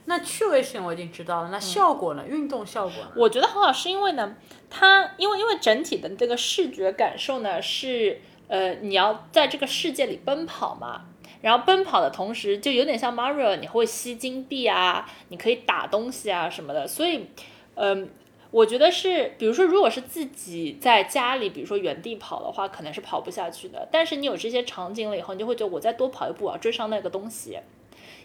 [0.09, 2.25] 那趣味性我已经知道了，那效果呢？
[2.27, 3.11] 运动效果呢？
[3.17, 4.37] 我觉得很好，是因为呢，
[4.71, 11.07] 它因为因为整体的这个视觉感受呢是，呃，你要在这个世界里奔跑嘛，
[11.43, 17.27] 然后奔跑的同时就有点像 Mario，你会吸金币啊，你可以打东西啊什么的，所以，
[17.75, 18.09] 嗯，
[18.53, 27.59] 我觉得是，比如说如果是自己在家里，比如说原地跑的话，可能是跑不下去的，但是你有这些场景了以后，你就会觉得我再多跑一步我要，追上那个东西。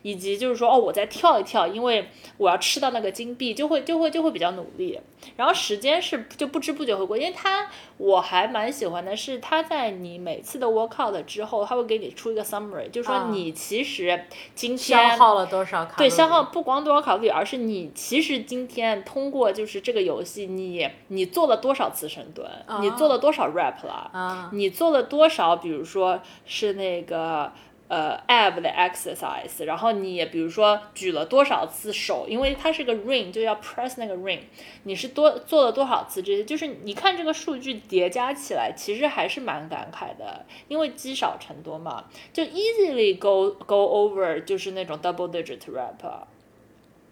[0.01, 4.99] 以及就是说，哦，我再跳一跳，因为我要吃到那个金币，就会就会就会比较努力。
[5.35, 14.25] 然后时间是就不知不觉会过，因为它我还蛮喜欢的是，它在你每次的 workout 之后，它会给你出一个 summary，就是说你其实
[14.55, 16.09] 今天消耗了多少卡路里？
[16.09, 22.49] 对，消耗不光多少卡路里，而是你其实今天通过就是这个游戏，你你做了多少次深蹲，
[22.81, 27.51] 你做了多少 rep 了，你做了多少，比如说是那个。
[27.91, 34.39] 呃，ab 的 exercise，然后你也比如说举了多少次手，因为它是个 ring，就要 press 那个 ring，
[34.83, 46.23] 你是多做了多少次这些，就是你看这个数据叠加起来，其实还是蛮感慨的，因为积少成多嘛，就 easily go go over，就是那种 double digit rep，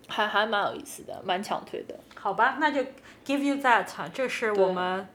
[0.08, 2.00] 还还蛮有意思的，蛮强推的。
[2.16, 2.80] 好吧，那就
[3.26, 5.06] give you that，这是我们。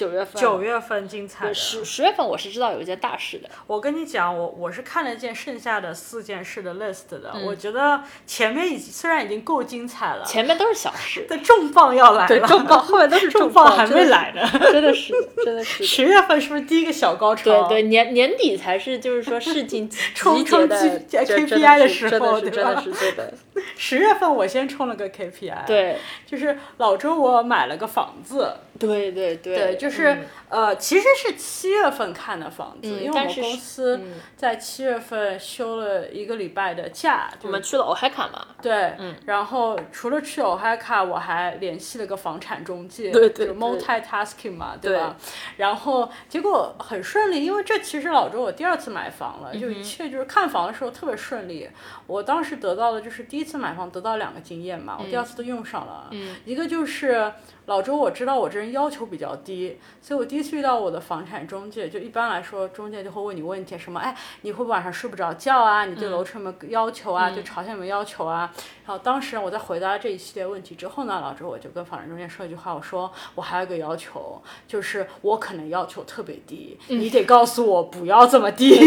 [0.00, 3.50] 九月份，九月份精彩的十十月份我是知道有一件大事的。
[3.66, 7.34] 我跟你讲，我我是看了件剩下的四件事的 list 的。
[7.44, 12.28] 我觉得前面已经虽然已经够精彩了，前面都是小事，但重磅要来了。
[12.28, 14.40] 对，重磅后面都是 重磅还没来呢，
[14.72, 15.12] 真的是，
[15.44, 15.84] 真的是。
[15.84, 17.44] 十月份是不是第一个小高潮？
[17.68, 22.82] 对对，年年底才是就是说事情 冲冲 KPI 的时候，对吧？
[22.98, 23.34] 对的。
[23.76, 28.54] 十月份我先冲了个 KPI，对，就是老周我买了个房子。
[28.80, 30.18] 对对对，就是
[30.48, 34.00] 呃，其实是七月份看的房子，因为我们公司
[34.36, 38.46] 在七月份休了一个礼拜的假，我们去了欧海卡嘛。
[38.62, 45.16] 对，嗯然后除了去欧海卡，我还联系了个房产中介，对对，multitasking 嘛，对吧？
[45.58, 51.68] 然后结果很顺利，因为这其实老周我第二次买房了，就一切就是看房的时候特别顺利。
[52.06, 56.08] 我当时得到的就是第一次买房得到两个经验嘛，我第二次都用上了，
[56.46, 57.30] 一个就是。
[57.70, 65.84] 老周，我知道我这人要求比较低，所以我第一次遇到我的房产中介，就一般来说，中介就会问你问题，什么，哎，你会不会晚上睡不着觉啊？
[65.84, 67.30] 你对楼层有没有要求啊？
[67.30, 68.52] 对朝向有没有要求啊？
[68.84, 78.70] 然后当时我在回答这一系列问题之后呢，老周我就跟房产中介说一句话，我说我还有个要求，就是我可能要求特别低，你得告诉我不要这么低，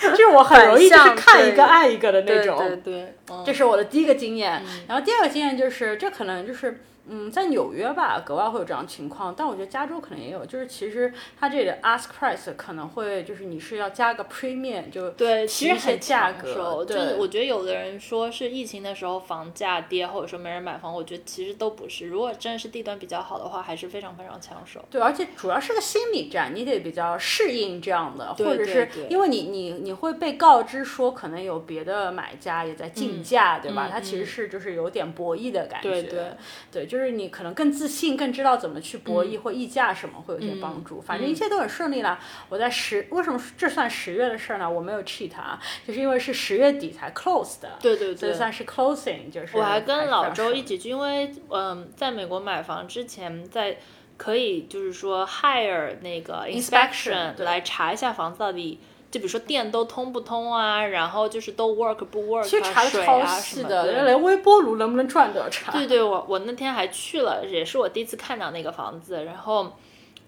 [0.00, 3.14] 就是我很容易就是看一个爱一个的那种，对对，
[3.44, 4.62] 这是我的第一个经验。
[4.88, 6.80] 然后第二个经验就是，这可能就是。
[7.06, 16.84] 嗯，在纽约吧，格外会有这样情况，但我觉得加州可能也有，就是其实它这里的 ask price 可能会就是你是要加个 premium 就对，其实很价格。
[16.84, 22.06] 对，我觉得有的人说是疫情的时候房价跌，或者说没人买房，我觉得其实都不是。
[22.06, 24.84] 如果真的是地段比较好的话，还是非常非常抢手。
[24.90, 33.88] 对，而且主要是个心理战，你得比较适应这样的，或者是因为你你你会被告知说可能有别的买家也在竞价，对吧？
[33.92, 35.90] 它其实是就是有点博弈的感觉。
[35.90, 36.24] 对对
[36.72, 41.00] 对，就是你可能更自信，更知道怎么去博弈或议价什么，会有些帮助。
[41.00, 42.16] 反正一切都很顺利了。
[42.48, 44.70] 我在十，为什么这算十月的事儿呢？
[44.70, 47.70] 我没有 cheat 啊，就是因为是十月底才 close 的。
[47.80, 49.56] 对对对，所以算是 closing，就是。
[49.56, 53.76] 我还跟老周一起去，因为嗯，在美国买房之前，在
[54.16, 58.78] 可以就是说 hire 那个 inspection 来查一下房子到底。
[59.14, 65.70] 就比如说电都通不通啊，然后就是都 work 不 work，其实查的超细的，连微波炉能不能转都要查。
[65.70, 69.70] 对对，我我那天还去了，也是我第一次看到那个房子，然后。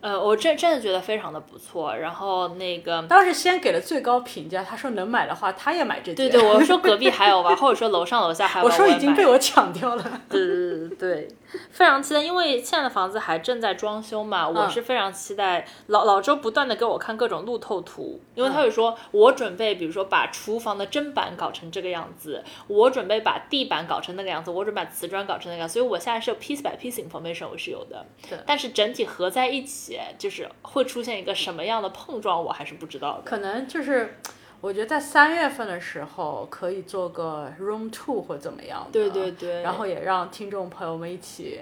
[0.01, 1.97] 呃，我真真的觉得非常的不错。
[1.97, 8.67] 然后那个当时先给了最高评价，他说能买的话，他也买这对对，我说隔壁 还有吧，或者说楼上楼下还有。
[8.67, 10.21] 我说已经被我抢掉了。
[10.29, 11.29] 对对对对，
[11.71, 15.67] 非常期待，因为现在的房子还正在装修嘛，我是非常期待。
[15.89, 29.96] 老老周不断的给我看各种路透图，因为他会说，我准备比如说把厨房的砧板搞成这个样子，我准备把地板搞成那个样子，我准备把瓷砖搞成那个样子，所以我现在是有 piece by piece information 我是有的，对，但是整体合在一起。
[30.19, 33.23] 就是会出现一个什么样的碰撞，我还是不知道的。
[33.25, 34.19] 可能就是，
[34.61, 38.91] 我觉得在三月份的时候可以做个 room two 或怎么样的。
[38.93, 39.63] 对对对。
[39.63, 41.61] 然后也让听众朋友们一起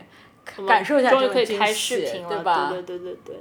[0.67, 2.71] 感受一下这个惊喜，对吧？
[2.71, 3.35] 对对对对。
[3.35, 3.37] 对，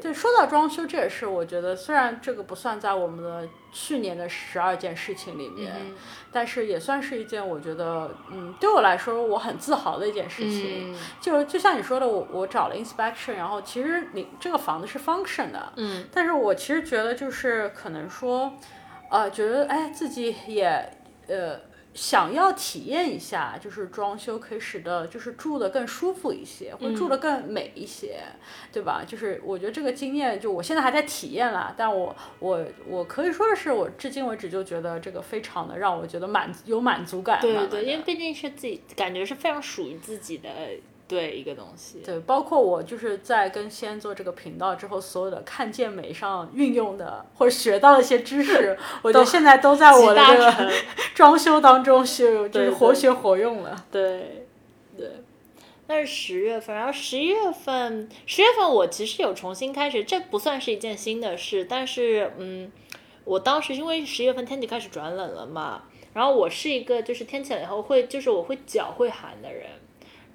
[0.00, 5.72] 就说到装修，这也是我觉得，虽然这个不算在我们的去年的十二件事情里面，
[6.32, 10.96] 但是也算是一件我觉得，嗯，对我来说我很自豪的一件事情。
[11.20, 18.52] 就就像你说的，我我找了 inspection，然后其实你这个房子是 function 的，嗯，但是我其实觉得就是可能说，
[19.10, 20.66] 呃，觉得哎自己也
[21.28, 21.60] 呃。
[21.96, 28.20] 想要体验一下，就是装修可以使得就是住的更舒服一些，或住的更美一些，
[28.70, 29.02] 对吧？
[29.04, 37.40] 就是我觉得这个经验，就我现在还在体验啦，但我我我可以说的是，我至今为止就觉得这个非常的让我觉得满有满足感。
[37.40, 40.50] 对对对，因为毕竟是自己，感觉是非常属于自己的。
[41.08, 50.72] 对一个东西，对，包括我就是在跟先做这个频道之后，所有的看见美上运用的或者学到的一些知识， 我觉得现在都在我的这个
[51.14, 53.86] 装修当中是就是活学活用了。
[53.92, 54.46] 对，
[54.96, 55.22] 对，
[55.86, 62.72] 那是十月份，然后十一月份，十月份我其实有重新开始，这不算是一件新的事，但是嗯，
[63.24, 65.84] 我当时因为十月份天气开始转冷了嘛，
[66.14, 69.66] 然后我是一个就是天气冷以后会就是我会脚会寒的人。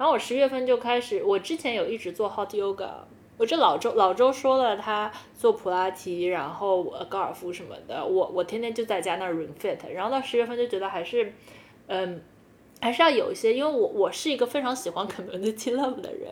[0.02, 2.90] 然后我十月份就开始，我之前有一直做 hot yoga，
[3.38, 11.36] 我这老周老周说了他做普拉提，然后高尔夫什么的，我我天天就在家那 ring fit，然后到十月份就觉得还是，
[11.86, 12.20] 嗯，
[12.82, 16.32] 还是要有一些，因为我我是一个非常喜欢 community love 的人，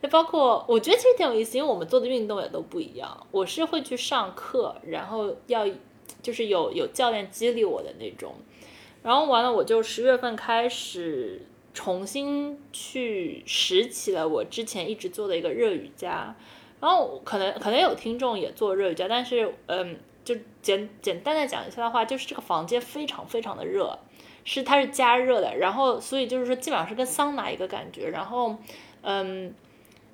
[0.00, 5.64] 那包括我觉得其实挺有意思，因为我们做的运动也都不一样，我是会去上课，然后要
[6.20, 8.34] 就是有有教练激励我的那种，
[9.04, 11.42] 然后完了我就十月份开始。
[11.74, 16.34] 重新去拾起了我之前一直做的一个热瑜伽，
[16.80, 23.98] 然后可能可能有听众也做热瑜伽，但是嗯，就简简单的讲一下的话，就是这个房间非常非常的热，
[24.44, 28.56] 是它是加热的，然后所以就是说基本上是跟桑拿一个感觉，然后
[29.02, 29.52] 嗯，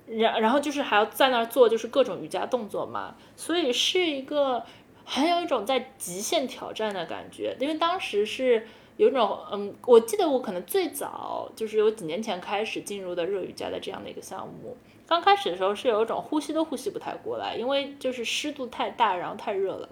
[0.07, 4.65] 然然后就是还要在那儿做就是各种瑜伽动作嘛，所以是一个
[5.05, 8.67] 很有一种在极限挑战的感觉，因为当时是。
[9.01, 14.77] 有一种嗯，我记得我可能最早就是有几年前开始进入的热瑜伽的这样的一个项目。
[15.07, 19.89] 刚开始的时候是有一种呼吸都呼吸不太过来，因为就是湿度太大，然后太热了，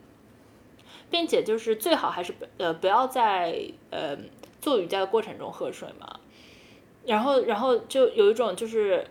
[1.08, 4.14] 并且就是最好还是呃不要在呃
[4.60, 6.20] 做瑜伽的过程中喝水嘛。
[7.06, 9.06] 然后然后就有一种就是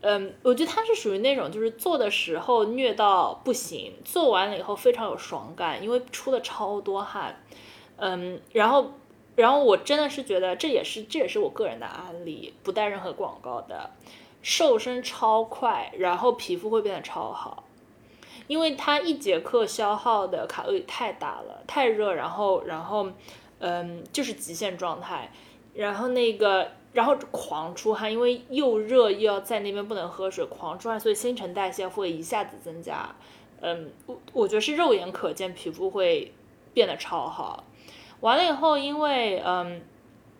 [0.00, 7.40] 嗯，我觉得它是属于那种就是做的时候虐到不行，做完了以后非常有爽感，因为出了超多汗，
[7.98, 8.94] 嗯，然后。
[9.34, 13.90] 然后我真的是觉得这也是这也是我个人的案例，不带任何广告的，
[14.42, 17.64] 瘦身超快，然后皮肤会变得超好，
[18.46, 23.10] 因为它一节课消耗的卡路里太大了，太热，然后然后
[23.60, 25.32] 嗯就是极限状态，
[25.74, 33.08] 然后那个然后狂出汗，因为又热又要在那边不能喝水，狂出汗，所以新陈代谢会一下子增加，
[33.62, 36.34] 嗯我我觉得是肉眼可见皮肤会
[36.74, 37.64] 变得超好。
[38.22, 39.82] 完了以后，因为嗯，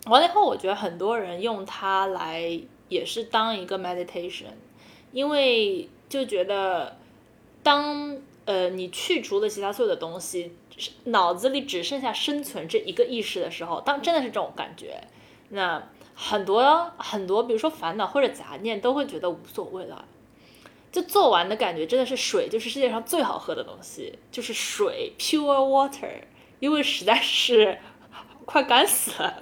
[0.07, 4.55] 完了以后，我觉得很多人用它来也是当一个 meditation，
[5.11, 6.97] 因为就觉得
[7.63, 10.53] 当呃你去除了其他所有的东西，
[11.05, 15.03] 脑子里只剩下生存这一个意识的时候，当真的是这种感觉，
[15.49, 15.83] 那
[16.15, 20.05] 很多很多，比如说烦恼或者杂念，都会觉得无所谓了。
[20.93, 26.21] 就做完的感觉真的是水，就是世界上最好喝的东西，就是水，pure water。
[26.63, 27.77] 因为实在是
[28.47, 29.35] 快干死了，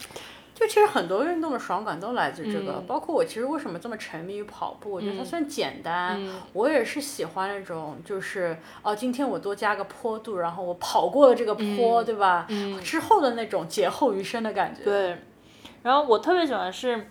[0.55, 4.91] 就其实很多运动的爽感都来自这个，包括我其实为什么这么沉迷于跑步？
[4.91, 6.19] 我觉得它算简单，
[6.55, 12.47] 我也是喜欢那种就是哦，今天我多加个坡度，然后我跑过了这个坡，对吧？
[12.83, 14.83] 之后的那种劫后余生的感觉。
[14.83, 15.19] 对，
[15.83, 17.07] 然后我特别喜欢是，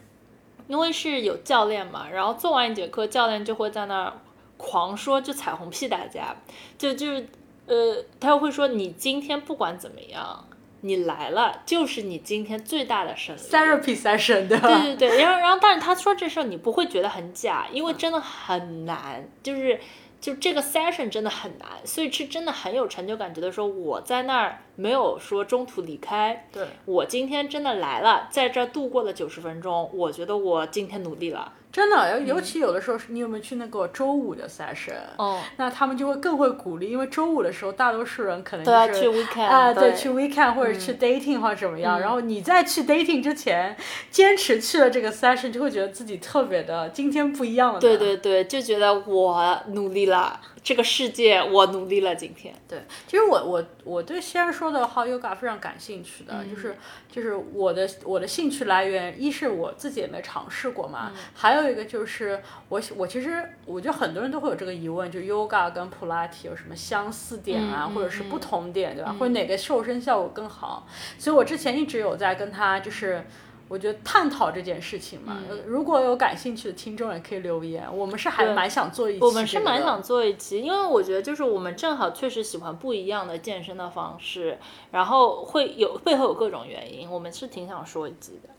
[0.67, 4.13] 因为是有教练嘛，然后做完一节课，教练就会在那儿
[4.57, 6.35] 狂说就彩虹屁大家，
[6.79, 7.27] 就就是。
[7.69, 10.45] 呃，他又会说你今天不管怎么样，
[10.81, 13.39] 你来了就是你今天最大的胜利。
[13.39, 14.67] therapy session 对吧？
[14.81, 19.79] 对对对，然后然后，但是他说这事儿你不会觉得很假，因为真的很难，就是
[20.19, 31.53] 就这个 session 真的很难，所以是真的很有成就感，觉得说我在那儿没有说中途离开，对我今天真的来了，在这儿度过了九十分钟，我觉得我今天努力了。
[31.71, 34.93] 真的，尤尤其有的时候，你有没有去那个周五的 session？
[35.17, 41.99] 哦，那他们就会更会鼓励，因为周五的时候，大多数人可能都要就是去 weekend，啊，对去 weekend 或者去 dating 或者怎么样。
[41.99, 43.75] 嗯然后你在去 dating 之前，
[44.09, 47.79] 坚持去了这个 session，就会觉得自己特别的今天不一样了。
[47.79, 52.53] 对对对，就觉得我努力了，这个世界我努力了，今天。
[52.67, 56.75] 对，其实我我我对先生说的 How Yoga 非常感兴趣的，嗯就是
[57.11, 69.15] 就是我的我的兴趣来源，一是我自己也没尝试过嘛，嗯还有一个就是我我其实我觉得很多人都会有这个疑问，就 Yoga 跟普拉提有什么相似点啊，嗯或者是不嗯同点，对吧？
[69.19, 70.87] 或者哪个瘦身效果更好？
[71.17, 73.25] 所以我之前一直有在跟他就是。
[73.69, 77.87] 我觉得探讨这件事情嘛，呃如果有感兴趣的听众也可以留言。
[77.95, 84.57] 我们是还蛮想做一期、我们是蛮想做一期，因为我觉得就是我们正好确实喜欢不一样的健身的方式，
[84.91, 88.49] 然后会有背后有各种原因，我们是挺想说一集的。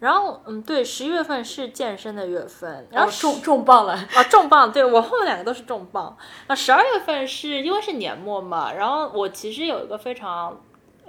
[0.00, 6.16] 然后，嗯，对，十一月份是健身的月份，然后哦重重磅了，啊，重磅，对我后面两个都是重磅。
[6.48, 10.60] 那十二月份是因为是年末嘛，然后我其实有一个非常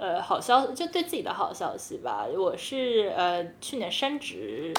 [0.04, 4.74] 呃好消息，就对自己的好消息吧，我是呃去年升职，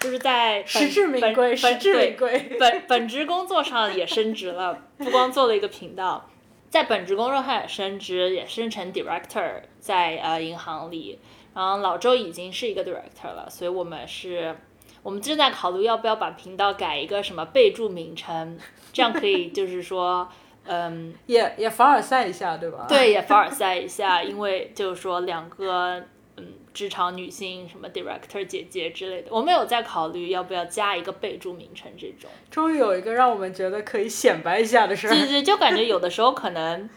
[0.00, 2.56] 就是在本实至名归，本实至名归。
[2.58, 6.30] 本本职工作上也升职了，不光做了一个频道，
[6.70, 11.18] 在本职工作上也升职，也升成 director，在呃银行里。
[11.54, 14.56] 然后老周已经是一个 director 了，所以我们是，
[15.02, 18.58] 我们正在考虑要不要把频道改一个什么备注名称，
[18.94, 20.26] 这样可以就是说，
[20.64, 22.86] 嗯，也也凡尔赛一下，对吧？
[22.88, 26.00] 对，也凡尔赛一下，因为就是说两个
[26.36, 32.30] 嗯职场女性什么 director 姐姐之类的，我们有在考虑要不要加一个备注名称这种。
[32.50, 35.10] 终于有一个让我们觉得可以显摆一下的事儿。
[35.10, 36.88] 对对，就感觉有的时候可能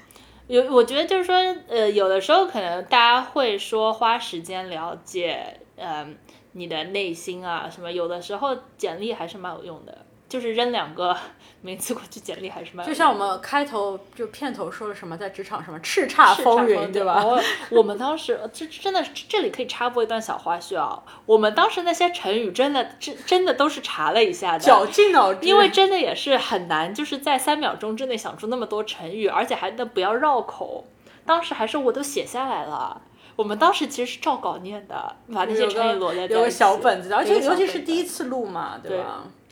[0.47, 1.36] 有，我觉得就是说，
[1.68, 6.16] 呃，有的时候可能大家会说花时间了解，嗯、
[6.51, 11.15] 你的内心啊什么，有的时候简历还是蛮有用的，就是扔两个
[11.61, 12.86] 名字过去，简历还是蛮。
[12.86, 17.23] 就像我们开头就片头说了什么，在职场什么叱咤风云，对吧？
[17.23, 30.86] 我我们当时这真的这里可以插播一段小花絮啊，我们当时那些成语真的真真的都是查了一下的，绞尽脑汁，因为真的也是很难，就是在三秒钟之内想出那么多成语，而且还得不要绕口。
[31.26, 33.01] 当时还是我都写下来了。
[33.36, 39.23] 我们当时其实是照稿念的，把那些成语个罗列在有个小本子，而且尤其是第一次录嘛，对吧？
[39.23, 39.44] 对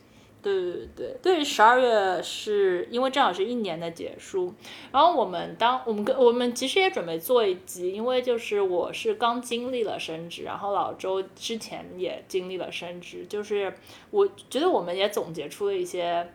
[0.44, 1.18] 对对对。
[1.22, 4.54] 对，十二月是因为正好是一年的结束，
[4.92, 13.74] 然后我们当我们跟我们其实也准备做一集，因为就是我是刚经历了升职，然后老周之前也经历了升职，就是
[14.12, 16.30] 我觉得我们也总结出了一些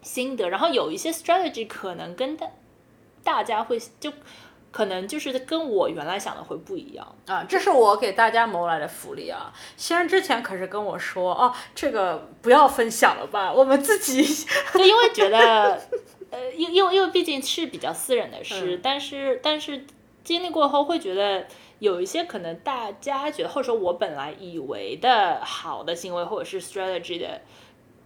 [0.00, 2.46] 心得，然后有一些 strategy 可能跟大
[3.22, 4.12] 大家会就
[4.72, 7.16] 可能就是跟我原来想的会不一样。
[7.26, 9.52] 啊，这是我给大家谋来的福利啊！
[9.76, 14.22] 先生之前可是跟我说，哦，这个不要分享了吧，我们自己
[14.72, 15.80] 对，因为觉得，
[16.30, 19.84] 呃，因因为因为毕竟是比较私人的事，嗯但是但是
[20.22, 21.46] 经历过后会觉得
[21.80, 27.40] 有一些可能大家觉得，或者说我本来以为的好的行为或者是 strategy 的，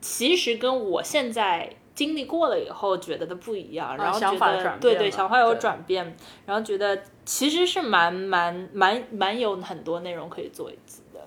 [0.01, 11.20] 其实跟我现在经历过了以后觉得的不一样，然后觉想法得对对想法有转变，然后觉得其实是蛮蛮蛮蛮有很多内容可以做一集的。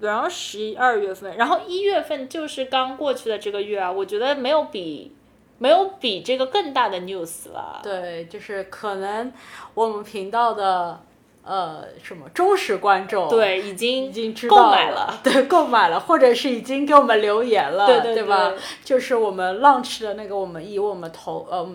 [0.00, 5.14] 然后十二月份，然后一月份就是刚过去的这个月啊，我觉得没有比
[5.58, 7.80] 没有比这个更大的 news 了。
[7.82, 9.32] 对，就是可能
[9.74, 11.00] 我们频道的
[11.46, 18.58] 呃什么忠实观众对，已经已经知购道买了， 对，购买了，或者是已经给我们留言了，对对吧对？
[18.84, 21.68] 就是我们 launch 的那个，我们以我们头呃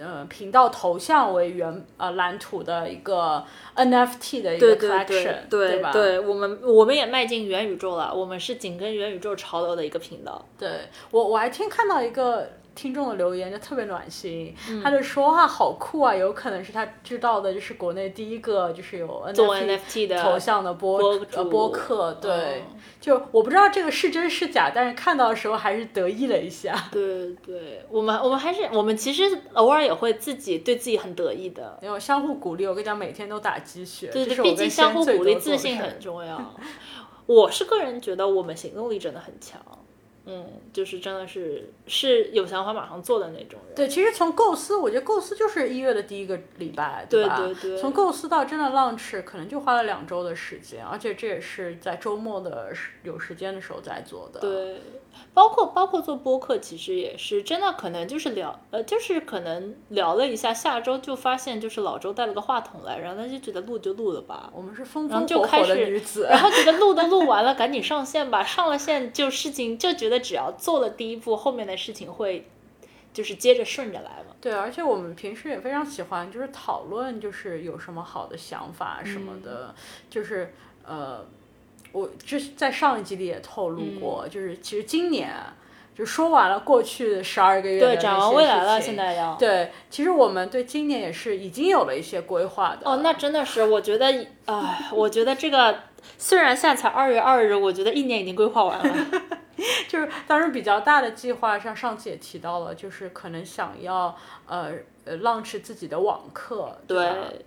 [0.00, 3.44] 呃频道头像为原呃蓝图的一个
[3.76, 5.92] NFT 的一个对对 collection，对对吧？
[5.92, 10.44] 对，我们我们也迈进元宇宙了，我们是紧跟元宇宙潮流的一个频道。
[10.58, 10.68] 对
[11.10, 26.74] 我我还听看到一个听众的留言，就特别暖心，嗯他就说话，好酷啊，有可能是他知道的，就是国内第一个就是有 NFT 的头像的播播呃播客，对，嗯就我不知道这个是真是假，但是看到的时候还是得意了一下。
[26.92, 31.78] 对对，我们我们还是我们其实偶尔也会自己对自己很得意的。
[31.82, 36.54] 没有相互鼓励，我跟你讲，每天都打鸡血，对对，毕竟相互鼓励，自信很重要。
[37.26, 39.60] 我是个人觉得我们行动力真的很强。
[40.24, 43.74] 嗯，就是真的是是有想法马上做的那种人。
[43.74, 47.36] 对，其实从构思，我觉得构思就是一月的第一个礼拜，对吧？
[47.36, 54.40] 对对从构思到真的 launch，可能就花了两周的时间，而且这也是在周末的时有时间的时候在做的。
[54.40, 54.80] 对，
[55.34, 72.46] 包括包括做播客，其实也是真的，可能就是聊，呃，就是可能聊了一下，下周就发现就是老周带了个话筒来，然后他就觉得录就录了吧，我们是风风火火的女子，然后觉得录都录完了，赶紧上线吧，上了线就事情就觉得只要做了第一步，后面的事情会
[73.12, 74.34] 就是接着顺着来嘛。
[74.40, 79.74] 对，而且我们平时也非常喜欢就是讨论，就是有什么好的想法什么嗯的，
[80.10, 80.52] 就是
[80.84, 81.24] 呃，
[81.92, 85.30] 我之在上一集里也透露嗯过，就是其实今年
[85.94, 89.34] 就说完了过去的十二个月的展望未来了，现在要。
[89.36, 92.90] 对，其实我们对今年也是已经有了一些规划的。
[92.90, 94.06] 哦，那真的是，我觉得，
[94.46, 95.80] 哎，我觉得这个
[96.16, 99.06] 虽然现在才二月二日，我觉得一年已经规划完了。
[99.86, 104.16] 就是当时比较大的计划，像上次也提到了，就是可能想要
[104.46, 104.72] 呃
[105.04, 107.44] 呃 launch 自己的网课，对对，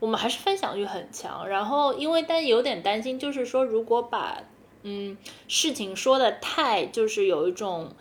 [0.00, 1.46] 我们还是分享欲很强。
[1.46, 4.38] 然后，因为但有点担心，就是说，如果把
[4.82, 7.92] 嗯事情说的太，就是有一种。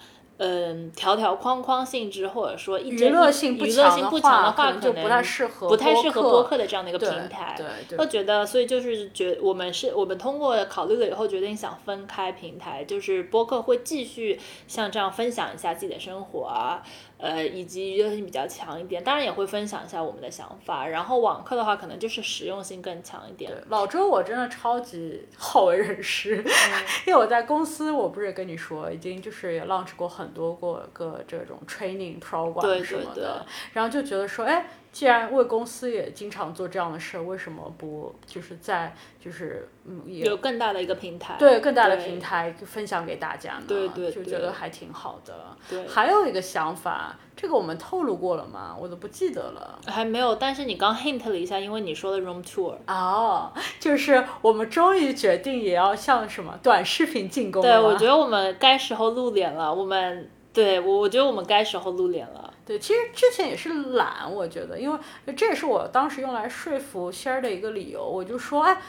[0.42, 7.54] 嗯，条条框框性质，或者说一娱乐性不娱乐强的性不强的可能就不太适合不太适合播播客的这样的一个平台。
[7.58, 16.82] 对对我觉得，所以就是觉我们是我们通过考虑了以后，决定想分开平台，就是播客会继续像这样分享一下自己的生活啊，
[17.20, 20.88] 呃，以及娱乐性比较强一点，当然也会分享一下我们的想法。
[20.88, 23.52] 然后网课的话，可能就是实用性更强一点。
[23.68, 26.38] 老周我真的超级好为人师，
[27.06, 43.64] 因为我在公司，我不是也跟你说，已经就是也 launch 过很多过个这种 training program 什么对的，然后就觉得说，哎，既然为公司也经常做这样的事儿，为什么不就是在就是嗯也有更大的一个平台，对更大的平台分享给大家呢？
[43.68, 45.34] 对对就觉得还挺好的。
[45.70, 48.76] 对还有一个想法，这个我们透露过了吗？
[48.80, 49.80] 我都不记得了。
[49.86, 50.36] 还没有。
[50.36, 59.74] 但是你刚 hint 了一下，因为你说的 room tour，哦，就是我们终于决定也要向什么短视频进攻了对我觉得我们该时候露脸了。
[59.74, 62.49] 我们对我，我觉得我们该时候露脸了。
[62.70, 65.00] 对，其实之前也是懒，我觉得，因为
[65.36, 68.08] 这也是我当时用来说服仙儿的一个理由。
[68.08, 68.80] 我就说，哎，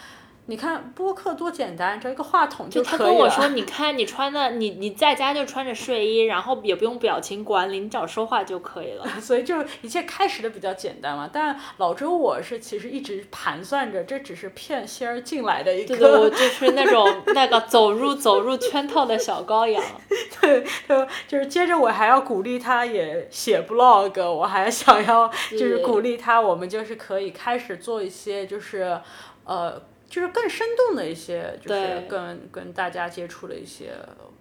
[0.51, 3.13] 你看播客多简单，只要一个话筒就他可以了。
[3.13, 9.07] 跟我说：“你看你穿的，你你在家就穿着睡衣，然后也不用表情管理，你只要说话就可以了。
[9.23, 11.31] 所以就一切开始的比较简单嘛。
[11.33, 15.97] 但老周我是其实一直盘算着，这只是骗仙儿进来的一个。
[15.97, 19.81] 对对，我就是那种那个走入走入圈套的小羔羊。
[20.43, 29.01] 对，就就是接着我还要鼓励他也写 blog，我还想要就是鼓励他，我们就是可以开始做一些就是
[29.45, 29.81] 呃。
[30.11, 33.93] 就是更生动的一些，就是对跟跟大家接触的一些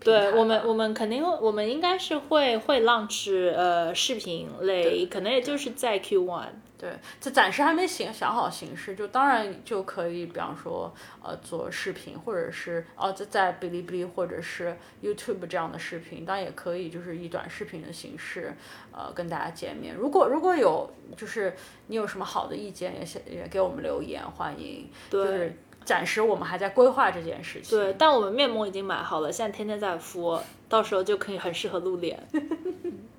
[0.02, 6.48] 对我们，我们肯定，我们应该是会会 launch 呃视频类，可能也就是在 Q one。
[6.80, 10.90] 对，这暂时还没想想好形式，就当然就可以，比方说
[11.22, 18.56] 呃做视频，或者是哦在在哔哩哔哩或者是 YouTube 这样的视频，当然也可以就是以短视频的形式
[18.94, 19.94] 呃跟大家见面。
[19.94, 21.54] 如果如果有就是
[21.88, 24.90] 你有什么好的意见，也写也给我们留言，欢迎。
[25.10, 25.54] 就是
[25.84, 27.78] 暂时我们还在规划这件事情。
[27.78, 32.18] 对，但我们面膜已经买好了，现在天天在敷，到时候就可以很适合露脸。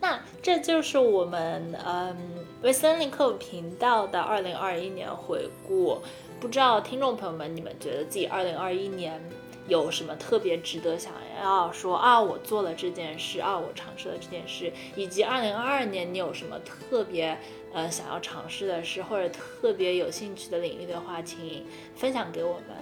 [0.00, 2.16] 那这就是我们嗯
[2.62, 5.98] 微森林课频道的二零二一年回顾。
[6.38, 9.20] 不知道听众朋友们，你们觉得自己二零二一年
[9.68, 12.20] 有什么特别值得想要说啊？
[12.20, 17.36] 我做了这件事啊，我尝试了这件事，以及二零二二年你有什么特别
[17.72, 22.76] 呃想要尝试的事，或者特别有兴趣的领域的话，请分享给我们。